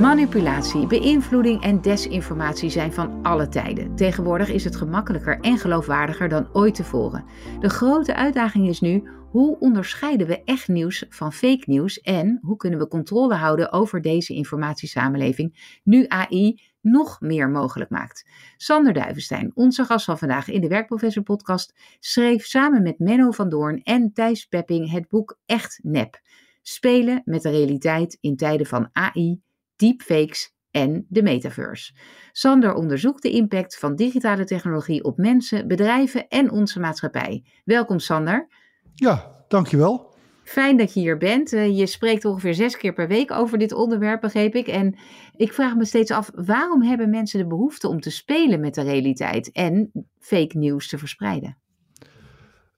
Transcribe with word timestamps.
Manipulatie, 0.00 0.86
beïnvloeding 0.86 1.62
en 1.62 1.80
desinformatie 1.80 2.70
zijn 2.70 2.92
van 2.92 3.22
alle 3.22 3.48
tijden. 3.48 3.94
Tegenwoordig 3.96 4.48
is 4.48 4.64
het 4.64 4.76
gemakkelijker 4.76 5.40
en 5.40 5.58
geloofwaardiger 5.58 6.28
dan 6.28 6.48
ooit 6.52 6.74
tevoren. 6.74 7.24
De 7.60 7.68
grote 7.68 8.14
uitdaging 8.14 8.68
is 8.68 8.80
nu: 8.80 9.08
hoe 9.30 9.58
onderscheiden 9.58 10.26
we 10.26 10.44
echt 10.44 10.68
nieuws 10.68 11.04
van 11.08 11.32
fake 11.32 11.62
nieuws 11.66 12.00
en 12.00 12.38
hoe 12.42 12.56
kunnen 12.56 12.78
we 12.78 12.88
controle 12.88 13.34
houden 13.34 13.72
over 13.72 14.02
deze 14.02 14.34
informatiesamenleving 14.34 15.78
nu 15.84 16.04
AI 16.08 16.62
nog 16.80 17.20
meer 17.20 17.50
mogelijk 17.50 17.90
maakt? 17.90 18.28
Sander 18.56 18.92
Duivenstein, 18.92 19.50
onze 19.54 19.84
gast 19.84 20.04
van 20.04 20.18
vandaag 20.18 20.48
in 20.48 20.60
de 20.60 20.68
Werkprofessor 20.68 21.22
podcast, 21.22 21.74
schreef 22.00 22.44
samen 22.44 22.82
met 22.82 22.98
Menno 22.98 23.30
van 23.30 23.48
Doorn 23.48 23.82
en 23.82 24.12
Thijs 24.12 24.46
Pepping 24.46 24.90
het 24.90 25.08
boek 25.08 25.38
Echt 25.46 25.80
Nep. 25.82 26.20
Spelen 26.62 27.22
met 27.24 27.42
de 27.42 27.50
realiteit 27.50 28.18
in 28.20 28.36
tijden 28.36 28.66
van 28.66 28.88
AI 28.92 29.42
deepfakes 29.84 30.52
en 30.70 31.06
de 31.08 31.22
metaverse. 31.22 31.92
Sander 32.32 32.74
onderzoekt 32.74 33.22
de 33.22 33.30
impact 33.30 33.78
van 33.78 33.96
digitale 33.96 34.44
technologie 34.44 35.04
op 35.04 35.16
mensen, 35.16 35.68
bedrijven 35.68 36.28
en 36.28 36.50
onze 36.50 36.80
maatschappij. 36.80 37.44
Welkom 37.64 37.98
Sander. 37.98 38.48
Ja, 38.94 39.44
dankjewel. 39.48 40.12
Fijn 40.44 40.76
dat 40.76 40.94
je 40.94 41.00
hier 41.00 41.18
bent. 41.18 41.52
Eh, 41.52 41.78
je 41.78 41.86
spreekt 41.86 42.24
ongeveer 42.24 42.54
zes 42.54 42.76
keer 42.76 42.92
per 42.92 43.08
week 43.08 43.30
over 43.30 43.58
dit 43.58 43.72
onderwerp, 43.72 44.20
begreep 44.20 44.54
ik. 44.54 44.66
En 44.66 44.98
ik 45.36 45.52
vraag 45.52 45.76
me 45.76 45.84
steeds 45.84 46.10
af, 46.10 46.30
waarom 46.34 46.82
hebben 46.82 47.10
mensen 47.10 47.38
de 47.38 47.46
behoefte 47.46 47.88
om 47.88 48.00
te 48.00 48.10
spelen 48.10 48.60
met 48.60 48.74
de 48.74 48.82
realiteit 48.82 49.52
en 49.52 49.90
fake 50.18 50.58
nieuws 50.58 50.88
te 50.88 50.98
verspreiden? 50.98 51.58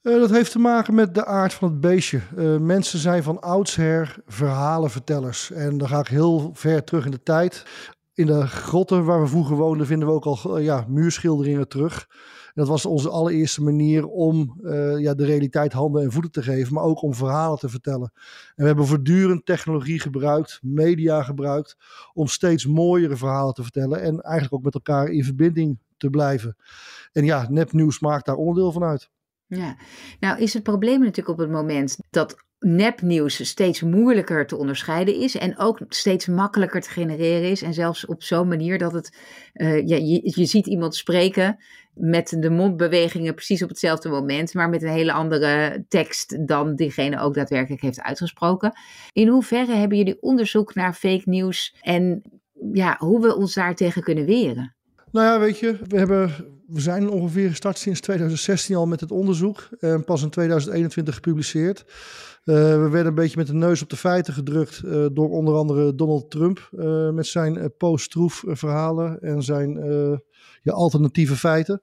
Uh, 0.07 0.21
dat 0.21 0.31
heeft 0.31 0.53
te 0.53 0.59
maken 0.59 0.95
met 0.95 1.15
de 1.15 1.25
aard 1.25 1.55
van 1.55 1.69
het 1.69 1.81
beestje. 1.81 2.21
Uh, 2.37 2.57
mensen 2.57 2.99
zijn 2.99 3.23
van 3.23 3.41
oudsher 3.41 4.17
verhalenvertellers. 4.27 5.51
En 5.51 5.79
dan 5.79 5.89
ga 5.89 5.99
ik 5.99 6.07
heel 6.07 6.51
ver 6.55 6.85
terug 6.85 7.05
in 7.05 7.11
de 7.11 7.23
tijd. 7.23 7.65
In 8.15 8.27
de 8.27 8.47
grotten 8.47 9.05
waar 9.05 9.21
we 9.21 9.27
vroeger 9.27 9.57
woonden 9.57 9.87
vinden 9.87 10.09
we 10.09 10.15
ook 10.15 10.25
al 10.25 10.59
uh, 10.59 10.65
ja, 10.65 10.85
muurschilderingen 10.89 11.69
terug. 11.69 12.09
Dat 12.55 12.69
was 12.69 12.87
onze 12.87 13.11
allereerste 13.11 13.63
manier 13.63 14.07
om 14.07 14.61
ja, 14.99 15.15
de 15.15 15.25
realiteit 15.25 15.73
handen 15.73 16.03
en 16.03 16.13
voeten 16.13 16.31
te 16.31 16.43
geven, 16.43 16.75
maar 16.75 16.85
ook 16.85 17.03
om 17.03 17.15
verhalen 17.15 17.59
te 17.59 17.69
vertellen. 17.69 18.13
En 18.15 18.55
we 18.55 18.67
hebben 18.67 18.87
voortdurend 18.87 19.47
technologie 19.47 20.01
gebruikt, 20.01 20.59
media 20.63 21.23
gebruikt, 21.23 21.77
om 22.13 22.27
steeds 22.27 22.67
mooiere 22.67 23.17
verhalen 23.17 23.55
te 23.55 23.63
vertellen 23.63 24.03
en 24.03 24.21
eigenlijk 24.21 24.55
ook 24.55 24.63
met 24.63 24.75
elkaar 24.75 25.09
in 25.09 25.25
verbinding 25.25 25.79
te 25.97 26.11
blijven. 26.11 26.57
En 27.13 27.25
ja, 27.25 27.47
nepnieuws 27.51 28.01
maakt 28.01 28.27
daar 28.27 28.37
onderdeel 28.37 28.73
van 28.73 28.85
uit. 28.85 29.11
Ja, 29.47 29.77
nou 30.21 30.41
is 30.41 30.55
het 30.55 30.63
probleem 30.63 31.01
natuurlijk 31.01 31.29
op 31.29 31.39
het 31.39 31.51
moment 31.51 31.97
dat 32.11 32.45
nepnieuws 32.59 33.49
steeds 33.49 33.83
moeilijker 33.83 34.47
te 34.47 34.57
onderscheiden 34.57 35.15
is 35.21 35.37
en 35.37 35.59
ook 35.59 35.81
steeds 35.89 36.27
makkelijker 36.27 36.81
te 36.81 36.91
genereren 36.91 37.51
is. 37.51 37.63
En 37.63 37.75
zelfs 37.75 38.07
op 38.07 38.23
zo'n 38.23 38.49
manier 38.49 38.79
dat 38.79 38.93
het, 38.93 39.19
uh, 39.55 39.87
ja, 39.87 39.97
je, 39.97 40.21
je 40.23 40.45
ziet 40.45 40.67
iemand 40.67 40.97
spreken 40.97 41.59
met 41.95 42.37
de 42.41 42.51
mondbewegingen 42.51 43.35
precies 43.35 43.63
op 43.63 43.69
hetzelfde 43.69 44.09
moment, 44.09 44.55
maar 44.55 44.69
met 44.69 44.83
een 44.83 44.89
hele 44.89 45.13
andere 45.13 45.85
tekst 45.89 46.47
dan 46.47 46.75
diegene 46.75 47.21
ook 47.21 47.35
daadwerkelijk 47.35 47.83
heeft 47.83 48.03
uitgesproken. 48.03 48.73
In 49.13 49.29
hoeverre 49.29 49.75
hebben 49.75 49.99
jullie 49.99 50.23
onderzoek 50.23 50.75
naar 50.75 50.95
fake 50.95 51.23
nieuws 51.25 51.77
en 51.81 52.23
ja, 52.73 52.97
hoe 52.99 53.21
we 53.21 53.37
ons 53.37 53.55
daartegen 53.55 54.03
kunnen 54.03 54.25
weren? 54.25 54.75
Nou 55.11 55.27
ja, 55.27 55.39
weet 55.39 55.59
je, 55.59 55.79
we, 55.87 55.99
hebben, 55.99 56.31
we 56.67 56.81
zijn 56.81 57.11
ongeveer 57.11 57.49
gestart 57.49 57.79
sinds 57.79 58.01
2016 58.01 58.77
al 58.77 58.87
met 58.87 59.01
het 59.01 59.11
onderzoek. 59.11 59.69
En 59.79 60.05
pas 60.05 60.23
in 60.23 60.31
2021 60.31 61.15
gepubliceerd. 61.15 61.85
Uh, 62.45 62.55
we 62.55 62.89
werden 62.89 63.07
een 63.07 63.15
beetje 63.15 63.37
met 63.37 63.47
de 63.47 63.55
neus 63.55 63.83
op 63.83 63.91
de 63.91 63.97
feiten 63.97 64.35
gedrukt 64.35 64.83
uh, 64.85 65.07
door 65.13 65.31
onder 65.31 65.55
andere 65.55 65.95
Donald 65.95 66.31
Trump. 66.31 66.69
Uh, 66.73 67.11
met 67.11 67.27
zijn 67.27 67.73
post-troef 67.77 68.45
verhalen 68.47 69.21
en 69.21 69.43
zijn 69.43 69.79
alternatieve 70.65 71.37
feiten. 71.37 71.83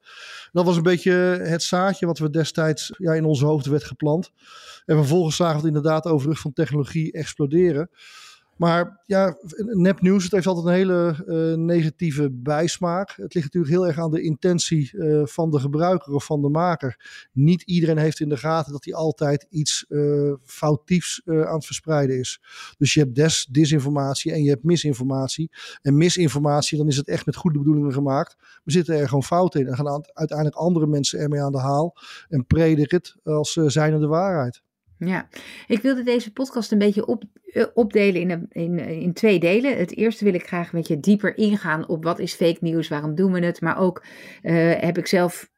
Dat 0.51 0.66
was 0.66 0.75
een 0.75 0.83
beetje 0.83 1.11
het 1.44 1.63
zaadje 1.63 2.05
wat 2.05 2.19
we 2.19 2.29
destijds 2.29 2.94
ja, 2.97 3.13
in 3.13 3.25
ons 3.25 3.41
hoofd 3.41 3.65
werd 3.65 3.83
geplant. 3.83 4.31
En 4.85 4.95
vervolgens 4.95 5.35
zagen 5.35 5.55
het 5.55 5.65
inderdaad 5.65 6.05
over 6.05 6.27
de 6.27 6.33
rug 6.33 6.41
van 6.41 6.53
technologie 6.53 7.11
exploderen. 7.11 7.89
Maar 8.57 9.01
ja, 9.05 9.37
nepnieuws, 9.57 10.23
het 10.23 10.31
heeft 10.31 10.47
altijd 10.47 10.65
een 10.65 10.73
hele 10.73 11.23
uh, 11.27 11.57
negatieve 11.57 12.29
bijsmaak. 12.31 13.09
Het 13.09 13.33
ligt 13.33 13.53
natuurlijk 13.53 13.73
heel 13.73 13.87
erg 13.87 13.99
aan 13.99 14.11
de 14.11 14.21
intentie 14.21 14.91
uh, 14.93 15.25
van 15.25 15.51
de 15.51 15.59
gebruiker 15.59 16.13
of 16.13 16.25
van 16.25 16.41
de 16.41 16.49
maker. 16.49 17.27
Niet 17.31 17.61
iedereen 17.61 17.97
heeft 17.97 18.19
in 18.19 18.29
de 18.29 18.37
gaten 18.37 18.71
dat 18.71 18.85
hij 18.85 18.93
altijd 18.93 19.45
iets 19.49 19.85
uh, 19.89 20.33
foutiefs 20.43 21.21
aan 21.25 21.55
het 21.55 21.65
verspreiden 21.65 22.19
is. 22.19 22.41
Dus 22.77 22.93
je 22.93 22.99
hebt 22.99 23.15
des, 23.15 23.47
disinformatie 23.51 24.31
en 24.31 24.43
je 24.43 24.49
hebt 24.49 24.63
misinformatie. 24.63 25.51
En 25.81 25.97
misinformatie, 25.97 26.77
dan 26.77 26.87
is 26.87 26.97
het 26.97 27.07
echt 27.07 27.25
met 27.25 27.35
goede 27.35 27.57
bedoelingen 27.57 27.93
gemaakt. 27.93 28.35
We 28.63 28.71
zitten 28.71 28.95
er 28.95 29.07
gewoon 29.07 29.23
fout 29.23 29.55
in 29.55 29.67
en 29.67 29.75
gaan 29.75 30.03
uiteindelijk 30.13 30.57
andere 30.57 30.87
mensen 30.87 31.19
ermee 31.19 31.41
aan 31.41 31.51
de 31.51 31.59
haal. 31.59 31.97
En 32.29 32.45
prediken 32.45 32.97
het 32.97 33.15
als 33.23 33.53
zijnde 33.53 33.99
de 33.99 34.07
waarheid. 34.07 34.61
Ja, 34.97 35.27
ik 35.67 35.81
wilde 35.81 36.03
deze 36.03 36.33
podcast 36.33 36.71
een 36.71 36.77
beetje 36.77 37.05
op, 37.05 37.23
uh, 37.45 37.65
opdelen 37.73 38.21
in, 38.21 38.47
in, 38.51 38.79
in 38.79 39.13
twee 39.13 39.39
delen. 39.39 39.77
Het 39.77 39.95
eerste 39.95 40.23
wil 40.23 40.33
ik 40.33 40.47
graag 40.47 40.65
een 40.65 40.79
beetje 40.79 40.99
dieper 40.99 41.37
ingaan 41.37 41.87
op 41.87 42.03
wat 42.03 42.19
is 42.19 42.33
fake 42.33 42.57
nieuws, 42.59 42.87
waarom 42.87 43.15
doen 43.15 43.31
we 43.31 43.45
het. 43.45 43.61
Maar 43.61 43.77
ook 43.77 44.03
uh, 44.43 44.73
heb 44.75 44.97
ik 44.97 45.07
zelf 45.07 45.51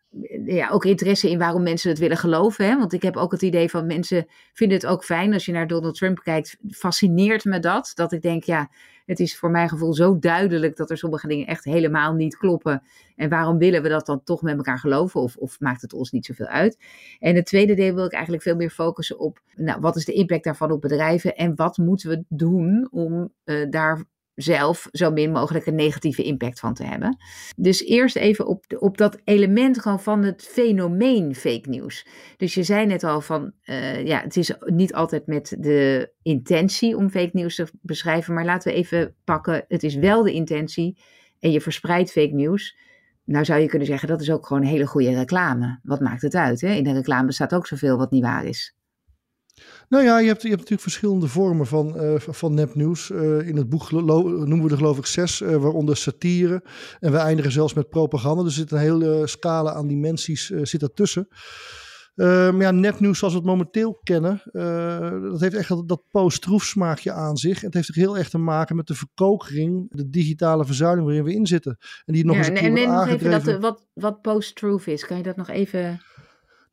ja, 0.45 0.69
ook 0.69 0.85
interesse 0.85 1.29
in 1.29 1.37
waarom 1.37 1.63
mensen 1.63 1.89
het 1.89 1.99
willen 1.99 2.17
geloven. 2.17 2.65
Hè? 2.65 2.77
Want 2.77 2.93
ik 2.93 3.01
heb 3.01 3.17
ook 3.17 3.31
het 3.31 3.41
idee 3.41 3.69
van 3.69 3.85
mensen 3.85 4.27
vinden 4.53 4.77
het 4.77 4.87
ook 4.87 5.03
fijn 5.03 5.33
als 5.33 5.45
je 5.45 5.51
naar 5.51 5.67
Donald 5.67 5.95
Trump 5.95 6.19
kijkt. 6.23 6.57
Fascineert 6.69 7.45
me 7.45 7.59
dat. 7.59 7.91
Dat 7.93 8.11
ik 8.11 8.21
denk, 8.21 8.43
ja, 8.43 8.69
het 9.05 9.19
is 9.19 9.37
voor 9.37 9.51
mijn 9.51 9.69
gevoel 9.69 9.93
zo 9.93 10.19
duidelijk 10.19 10.75
dat 10.75 10.89
er 10.89 10.97
sommige 10.97 11.27
dingen 11.27 11.47
echt 11.47 11.63
helemaal 11.63 12.13
niet 12.13 12.37
kloppen. 12.37 12.83
En 13.15 13.29
waarom 13.29 13.57
willen 13.57 13.81
we 13.81 13.89
dat 13.89 14.05
dan 14.05 14.23
toch 14.23 14.41
met 14.41 14.57
elkaar 14.57 14.79
geloven? 14.79 15.21
Of, 15.21 15.35
of 15.35 15.59
maakt 15.59 15.81
het 15.81 15.93
ons 15.93 16.11
niet 16.11 16.25
zoveel 16.25 16.45
uit? 16.45 16.77
En 17.19 17.35
het 17.35 17.45
tweede 17.45 17.73
deel 17.73 17.95
wil 17.95 18.05
ik 18.05 18.13
eigenlijk 18.13 18.43
veel 18.43 18.55
meer 18.55 18.69
focussen 18.69 19.19
op, 19.19 19.39
nou, 19.55 19.79
wat 19.79 19.95
is 19.95 20.05
de 20.05 20.13
impact 20.13 20.43
daarvan 20.43 20.71
op 20.71 20.81
bedrijven? 20.81 21.35
En 21.35 21.55
wat 21.55 21.77
moeten 21.77 22.09
we 22.09 22.23
doen 22.27 22.87
om 22.91 23.33
uh, 23.45 23.69
daar 23.69 24.03
zelf 24.35 24.87
zo 24.91 25.11
min 25.11 25.31
mogelijk 25.31 25.65
een 25.65 25.75
negatieve 25.75 26.23
impact 26.23 26.59
van 26.59 26.73
te 26.73 26.83
hebben. 26.83 27.17
Dus 27.55 27.83
eerst 27.83 28.15
even 28.15 28.47
op, 28.47 28.65
op 28.79 28.97
dat 28.97 29.17
element 29.23 29.79
gewoon 29.79 29.99
van 29.99 30.23
het 30.23 30.43
fenomeen 30.43 31.35
fake 31.35 31.69
news. 31.69 32.07
Dus 32.37 32.53
je 32.53 32.63
zei 32.63 32.85
net 32.85 33.03
al 33.03 33.21
van, 33.21 33.51
uh, 33.65 34.05
ja, 34.05 34.21
het 34.21 34.37
is 34.37 34.51
niet 34.59 34.93
altijd 34.93 35.27
met 35.27 35.55
de 35.59 36.11
intentie 36.21 36.97
om 36.97 37.09
fake 37.09 37.29
news 37.33 37.55
te 37.55 37.67
beschrijven, 37.81 38.33
maar 38.33 38.45
laten 38.45 38.71
we 38.71 38.77
even 38.77 39.15
pakken, 39.23 39.65
het 39.67 39.83
is 39.83 39.95
wel 39.95 40.23
de 40.23 40.33
intentie 40.33 40.97
en 41.39 41.51
je 41.51 41.61
verspreidt 41.61 42.11
fake 42.11 42.33
news. 42.33 42.77
Nou 43.23 43.45
zou 43.45 43.61
je 43.61 43.67
kunnen 43.67 43.87
zeggen, 43.87 44.07
dat 44.07 44.21
is 44.21 44.31
ook 44.31 44.47
gewoon 44.47 44.63
hele 44.63 44.87
goede 44.87 45.13
reclame. 45.13 45.79
Wat 45.83 45.99
maakt 45.99 46.21
het 46.21 46.35
uit? 46.35 46.61
Hè? 46.61 46.73
In 46.73 46.83
de 46.83 46.93
reclame 46.93 47.31
staat 47.31 47.53
ook 47.53 47.67
zoveel 47.67 47.97
wat 47.97 48.11
niet 48.11 48.23
waar 48.23 48.45
is. 48.45 48.75
Nou 49.89 50.03
ja, 50.03 50.19
je 50.19 50.27
hebt, 50.27 50.41
je 50.41 50.47
hebt 50.47 50.59
natuurlijk 50.59 50.89
verschillende 50.89 51.27
vormen 51.27 51.67
van, 51.67 52.03
uh, 52.03 52.19
van 52.19 52.53
nepnieuws. 52.53 53.09
Uh, 53.09 53.47
in 53.47 53.55
het 53.55 53.69
boek 53.69 53.91
noemen 53.91 54.63
we 54.63 54.69
er 54.69 54.77
geloof 54.77 54.97
ik 54.97 55.05
zes, 55.05 55.41
uh, 55.41 55.55
waaronder 55.55 55.97
satire. 55.97 56.63
En 56.99 57.11
we 57.11 57.17
eindigen 57.17 57.51
zelfs 57.51 57.73
met 57.73 57.89
propaganda. 57.89 58.43
Dus 58.43 58.51
er 58.51 58.59
zit 58.59 58.71
een 58.71 58.77
hele 58.77 59.27
scala 59.27 59.73
aan 59.73 59.87
dimensies 59.87 60.45
zit 60.47 60.81
ertussen. 60.81 61.27
Maar 62.15 62.61
ja, 62.61 62.71
nepnieuws 62.71 63.17
zoals 63.17 63.33
we 63.33 63.39
het 63.39 63.49
momenteel 63.49 63.99
kennen, 64.03 64.41
dat 65.31 65.41
heeft 65.41 65.55
echt 65.55 65.69
dat, 65.69 65.87
dat 65.87 66.03
post-troef 66.11 66.63
smaakje 66.63 67.11
aan 67.11 67.37
zich. 67.37 67.59
En 67.59 67.65
het 67.65 67.73
heeft 67.73 67.95
heel 67.95 68.17
erg 68.17 68.29
te 68.29 68.37
maken 68.37 68.75
met 68.75 68.87
de 68.87 68.95
verkokering, 68.95 69.87
de 69.89 70.09
digitale 70.09 70.65
verzuiling 70.65 71.05
waarin 71.05 71.23
we 71.23 71.33
in 71.33 71.47
zitten. 71.47 71.77
En 72.05 72.13
die 72.13 72.25
nog 72.25 72.35
ja, 72.35 72.39
eens 72.41 72.49
een 72.49 72.57
en, 72.57 72.77
en 72.77 72.89
nog 72.89 73.07
even 73.07 73.31
dat, 73.31 73.59
wat, 73.59 73.87
wat 73.93 74.21
post-truth 74.21 74.87
is. 74.87 75.05
Kan 75.05 75.17
je 75.17 75.23
dat 75.23 75.35
nog 75.35 75.49
even... 75.49 76.01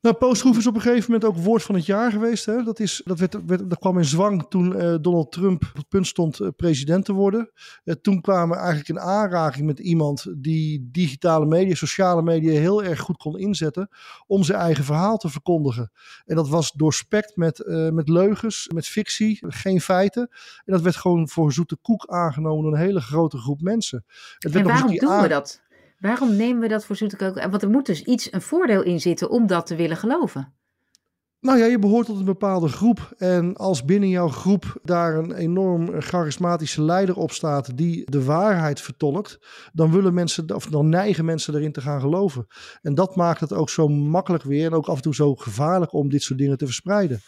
Nou, 0.03 0.15
Postgroef 0.15 0.57
is 0.57 0.67
op 0.67 0.75
een 0.75 0.81
gegeven 0.81 1.11
moment 1.11 1.29
ook 1.29 1.43
woord 1.43 1.63
van 1.63 1.75
het 1.75 1.85
jaar 1.85 2.11
geweest. 2.11 2.45
Hè? 2.45 2.63
Dat, 2.63 2.79
is, 2.79 3.01
dat, 3.05 3.19
werd, 3.19 3.45
werd, 3.45 3.69
dat 3.69 3.79
kwam 3.79 3.97
in 3.97 4.05
zwang 4.05 4.45
toen 4.49 4.75
uh, 4.75 4.95
Donald 5.01 5.31
Trump 5.31 5.63
op 5.63 5.75
het 5.75 5.87
punt 5.87 6.07
stond 6.07 6.39
uh, 6.39 6.47
president 6.55 7.05
te 7.05 7.13
worden. 7.13 7.51
Uh, 7.83 7.95
toen 8.01 8.21
kwamen 8.21 8.49
we 8.49 8.55
eigenlijk 8.55 8.89
in 8.89 8.99
aanraking 8.99 9.65
met 9.65 9.79
iemand 9.79 10.25
die 10.37 10.89
digitale 10.91 11.45
media, 11.45 11.75
sociale 11.75 12.21
media 12.21 12.51
heel 12.51 12.83
erg 12.83 12.99
goed 12.99 13.17
kon 13.17 13.37
inzetten 13.37 13.89
om 14.27 14.43
zijn 14.43 14.59
eigen 14.59 14.83
verhaal 14.83 15.17
te 15.17 15.29
verkondigen. 15.29 15.91
En 16.25 16.35
dat 16.35 16.49
was 16.49 16.71
doorspekt 16.71 17.35
met, 17.35 17.63
met 17.91 18.09
leugens, 18.09 18.69
met 18.73 18.87
fictie, 18.87 19.39
geen 19.47 19.81
feiten. 19.81 20.29
En 20.65 20.73
dat 20.73 20.81
werd 20.81 20.95
gewoon 20.95 21.29
voor 21.29 21.53
zoete 21.53 21.77
koek 21.81 22.07
aangenomen 22.07 22.63
door 22.63 22.73
een 22.73 22.79
hele 22.79 23.01
grote 23.01 23.37
groep 23.37 23.61
mensen. 23.61 24.05
Het 24.37 24.55
en 24.55 24.63
waarom 24.63 24.97
doen 24.97 25.21
we 25.21 25.27
dat? 25.27 25.61
Waarom 26.03 26.35
nemen 26.35 26.61
we 26.61 26.67
dat 26.67 26.85
voor 26.85 26.95
zoete 26.95 27.15
koken? 27.15 27.49
Want 27.49 27.61
er 27.63 27.69
moet 27.69 27.85
dus 27.85 28.03
iets, 28.03 28.33
een 28.33 28.41
voordeel 28.41 28.83
in 28.83 28.99
zitten 28.99 29.29
om 29.29 29.47
dat 29.47 29.65
te 29.65 29.75
willen 29.75 29.97
geloven. 29.97 30.53
Nou 31.39 31.57
ja, 31.57 31.65
je 31.65 31.79
behoort 31.79 32.05
tot 32.05 32.19
een 32.19 32.25
bepaalde 32.25 32.67
groep. 32.67 33.13
En 33.17 33.55
als 33.55 33.85
binnen 33.85 34.09
jouw 34.09 34.27
groep 34.27 34.79
daar 34.83 35.15
een 35.15 35.33
enorm 35.33 36.01
charismatische 36.01 36.81
leider 36.81 37.15
op 37.15 37.31
staat 37.31 37.77
die 37.77 38.11
de 38.11 38.23
waarheid 38.23 38.81
vertolkt, 38.81 39.39
dan 39.73 39.91
willen 39.91 40.13
mensen, 40.13 40.55
of 40.55 40.65
dan 40.65 40.89
neigen 40.89 41.25
mensen 41.25 41.55
erin 41.55 41.71
te 41.71 41.81
gaan 41.81 42.01
geloven. 42.01 42.47
En 42.81 42.95
dat 42.95 43.15
maakt 43.15 43.39
het 43.39 43.53
ook 43.53 43.69
zo 43.69 43.87
makkelijk 43.87 44.43
weer 44.43 44.65
en 44.65 44.73
ook 44.73 44.87
af 44.87 44.95
en 44.95 45.01
toe 45.01 45.15
zo 45.15 45.35
gevaarlijk 45.35 45.93
om 45.93 46.09
dit 46.09 46.21
soort 46.21 46.39
dingen 46.39 46.57
te 46.57 46.65
verspreiden. 46.65 47.21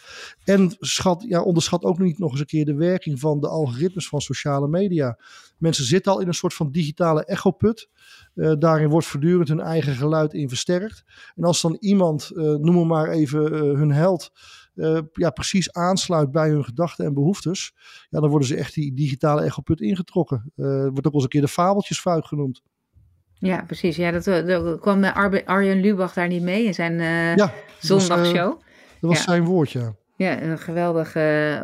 En 0.43 0.75
schat, 0.79 1.25
ja, 1.27 1.41
onderschat 1.41 1.83
ook 1.83 1.99
niet 1.99 2.19
nog 2.19 2.31
eens 2.31 2.39
een 2.39 2.45
keer 2.45 2.65
de 2.65 2.75
werking 2.75 3.19
van 3.19 3.39
de 3.39 3.47
algoritmes 3.47 4.07
van 4.07 4.21
sociale 4.21 4.67
media. 4.67 5.17
Mensen 5.57 5.85
zitten 5.85 6.11
al 6.11 6.19
in 6.19 6.27
een 6.27 6.33
soort 6.33 6.53
van 6.53 6.71
digitale 6.71 7.25
echoput. 7.25 7.89
Uh, 8.35 8.53
daarin 8.59 8.89
wordt 8.89 9.07
voortdurend 9.07 9.47
hun 9.47 9.59
eigen 9.59 9.95
geluid 9.95 10.33
in 10.33 10.49
versterkt. 10.49 11.03
En 11.35 11.43
als 11.43 11.61
dan 11.61 11.77
iemand, 11.79 12.31
uh, 12.33 12.43
noem 12.43 12.75
maar, 12.75 12.85
maar 12.85 13.09
even 13.09 13.53
uh, 13.53 13.59
hun 13.59 13.91
held, 13.91 14.31
ja, 15.13 15.29
precies 15.29 15.73
aansluit 15.73 16.31
bij 16.31 16.49
hun 16.49 16.63
gedachten 16.63 17.05
en 17.05 17.13
behoeftes, 17.13 17.73
ja, 18.09 18.19
dan 18.19 18.29
worden 18.29 18.47
ze 18.47 18.55
echt 18.55 18.73
die 18.73 18.93
digitale 18.93 19.41
echoput 19.41 19.81
ingetrokken. 19.81 20.51
wordt 20.55 20.97
ook 20.97 21.03
wel 21.03 21.13
eens 21.13 21.23
een 21.23 21.29
keer 21.29 21.41
de 21.41 21.47
fabeltjesfuik 21.47 22.25
genoemd. 22.25 22.61
Ja, 23.33 23.63
precies. 23.63 23.95
Ja, 23.95 24.11
dat, 24.11 24.23
dat 24.23 24.79
kwam 24.79 25.03
Arjen 25.03 25.81
Lubach 25.81 26.13
daar 26.13 26.27
niet 26.27 26.41
mee 26.41 26.63
in 26.63 26.73
zijn 26.73 26.93
ja, 27.37 27.53
zondagshow. 27.79 28.35
Dat 28.35 28.53
was, 28.53 28.99
dat 28.99 29.09
was 29.09 29.17
ja. 29.17 29.23
zijn 29.23 29.43
woord, 29.43 29.71
ja. 29.71 29.95
Ja, 30.17 30.41
een 30.41 30.57
geweldig, 30.57 31.11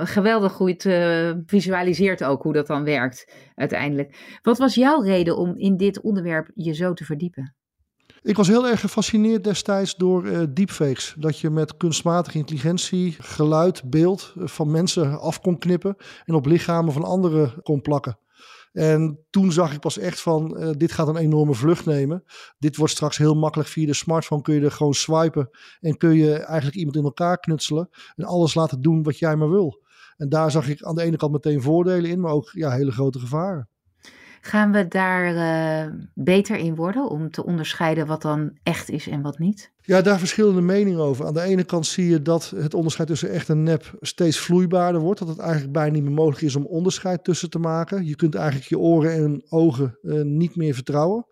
geweldig 0.09 0.57
hoe 0.57 0.69
het 0.69 0.85
uh, 0.85 1.31
visualiseert 1.45 2.23
ook 2.23 2.43
hoe 2.43 2.53
dat 2.53 2.67
dan 2.67 2.83
werkt 2.83 3.33
uiteindelijk. 3.55 4.39
Wat 4.41 4.57
was 4.57 4.75
jouw 4.75 5.01
reden 5.01 5.37
om 5.37 5.57
in 5.57 5.77
dit 5.77 6.01
onderwerp 6.01 6.51
je 6.53 6.73
zo 6.73 6.93
te 6.93 7.05
verdiepen? 7.05 7.55
Ik 8.23 8.35
was 8.35 8.47
heel 8.47 8.67
erg 8.67 8.79
gefascineerd 8.79 9.43
destijds 9.43 9.95
door 9.95 10.25
uh, 10.25 10.41
deepfakes. 10.49 11.15
Dat 11.17 11.39
je 11.39 11.49
met 11.49 11.77
kunstmatige 11.77 12.37
intelligentie 12.37 13.15
geluid, 13.19 13.89
beeld 13.89 14.33
van 14.35 14.71
mensen 14.71 15.19
af 15.19 15.41
kon 15.41 15.57
knippen 15.57 15.95
en 16.25 16.33
op 16.33 16.45
lichamen 16.45 16.93
van 16.93 17.03
anderen 17.03 17.53
kon 17.63 17.81
plakken. 17.81 18.17
En 18.71 19.25
toen 19.29 19.51
zag 19.51 19.73
ik 19.73 19.79
pas 19.79 19.97
echt 19.97 20.21
van, 20.21 20.57
uh, 20.57 20.69
dit 20.77 20.91
gaat 20.91 21.07
een 21.07 21.17
enorme 21.17 21.53
vlucht 21.53 21.85
nemen. 21.85 22.23
Dit 22.59 22.75
wordt 22.75 22.93
straks 22.93 23.17
heel 23.17 23.35
makkelijk 23.35 23.69
via 23.69 23.85
de 23.85 23.93
smartphone. 23.93 24.41
Kun 24.41 24.53
je 24.55 24.61
er 24.61 24.71
gewoon 24.71 24.93
swipen 24.93 25.49
en 25.79 25.97
kun 25.97 26.15
je 26.15 26.33
eigenlijk 26.33 26.77
iemand 26.77 26.95
in 26.95 27.03
elkaar 27.03 27.39
knutselen. 27.39 27.89
En 28.15 28.23
alles 28.23 28.53
laten 28.53 28.81
doen 28.81 29.03
wat 29.03 29.19
jij 29.19 29.35
maar 29.35 29.49
wil. 29.49 29.83
En 30.17 30.29
daar 30.29 30.51
zag 30.51 30.67
ik 30.67 30.83
aan 30.83 30.95
de 30.95 31.01
ene 31.01 31.17
kant 31.17 31.31
meteen 31.31 31.61
voordelen 31.61 32.09
in, 32.09 32.19
maar 32.19 32.31
ook 32.31 32.49
ja, 32.51 32.71
hele 32.71 32.91
grote 32.91 33.19
gevaren. 33.19 33.69
Gaan 34.43 34.71
we 34.71 34.87
daar 34.87 35.33
uh, 35.33 35.93
beter 36.13 36.57
in 36.57 36.75
worden 36.75 37.09
om 37.09 37.31
te 37.31 37.45
onderscheiden 37.45 38.07
wat 38.07 38.21
dan 38.21 38.57
echt 38.63 38.89
is 38.89 39.07
en 39.07 39.21
wat 39.21 39.39
niet? 39.39 39.71
Ja, 39.81 40.01
daar 40.01 40.19
verschillende 40.19 40.61
meningen 40.61 40.99
over. 40.99 41.25
Aan 41.25 41.33
de 41.33 41.41
ene 41.41 41.63
kant 41.63 41.85
zie 41.85 42.09
je 42.09 42.21
dat 42.21 42.53
het 42.55 42.73
onderscheid 42.73 43.07
tussen 43.07 43.31
echt 43.31 43.49
en 43.49 43.63
nep 43.63 43.97
steeds 43.99 44.39
vloeibaarder 44.39 45.01
wordt. 45.01 45.19
Dat 45.19 45.27
het 45.27 45.39
eigenlijk 45.39 45.71
bijna 45.71 45.93
niet 45.93 46.03
meer 46.03 46.11
mogelijk 46.11 46.41
is 46.41 46.55
om 46.55 46.65
onderscheid 46.65 47.23
tussen 47.23 47.49
te 47.49 47.59
maken. 47.59 48.05
Je 48.05 48.15
kunt 48.15 48.35
eigenlijk 48.35 48.69
je 48.69 48.79
oren 48.79 49.13
en 49.13 49.43
ogen 49.49 49.97
uh, 50.01 50.21
niet 50.21 50.55
meer 50.55 50.73
vertrouwen 50.73 51.25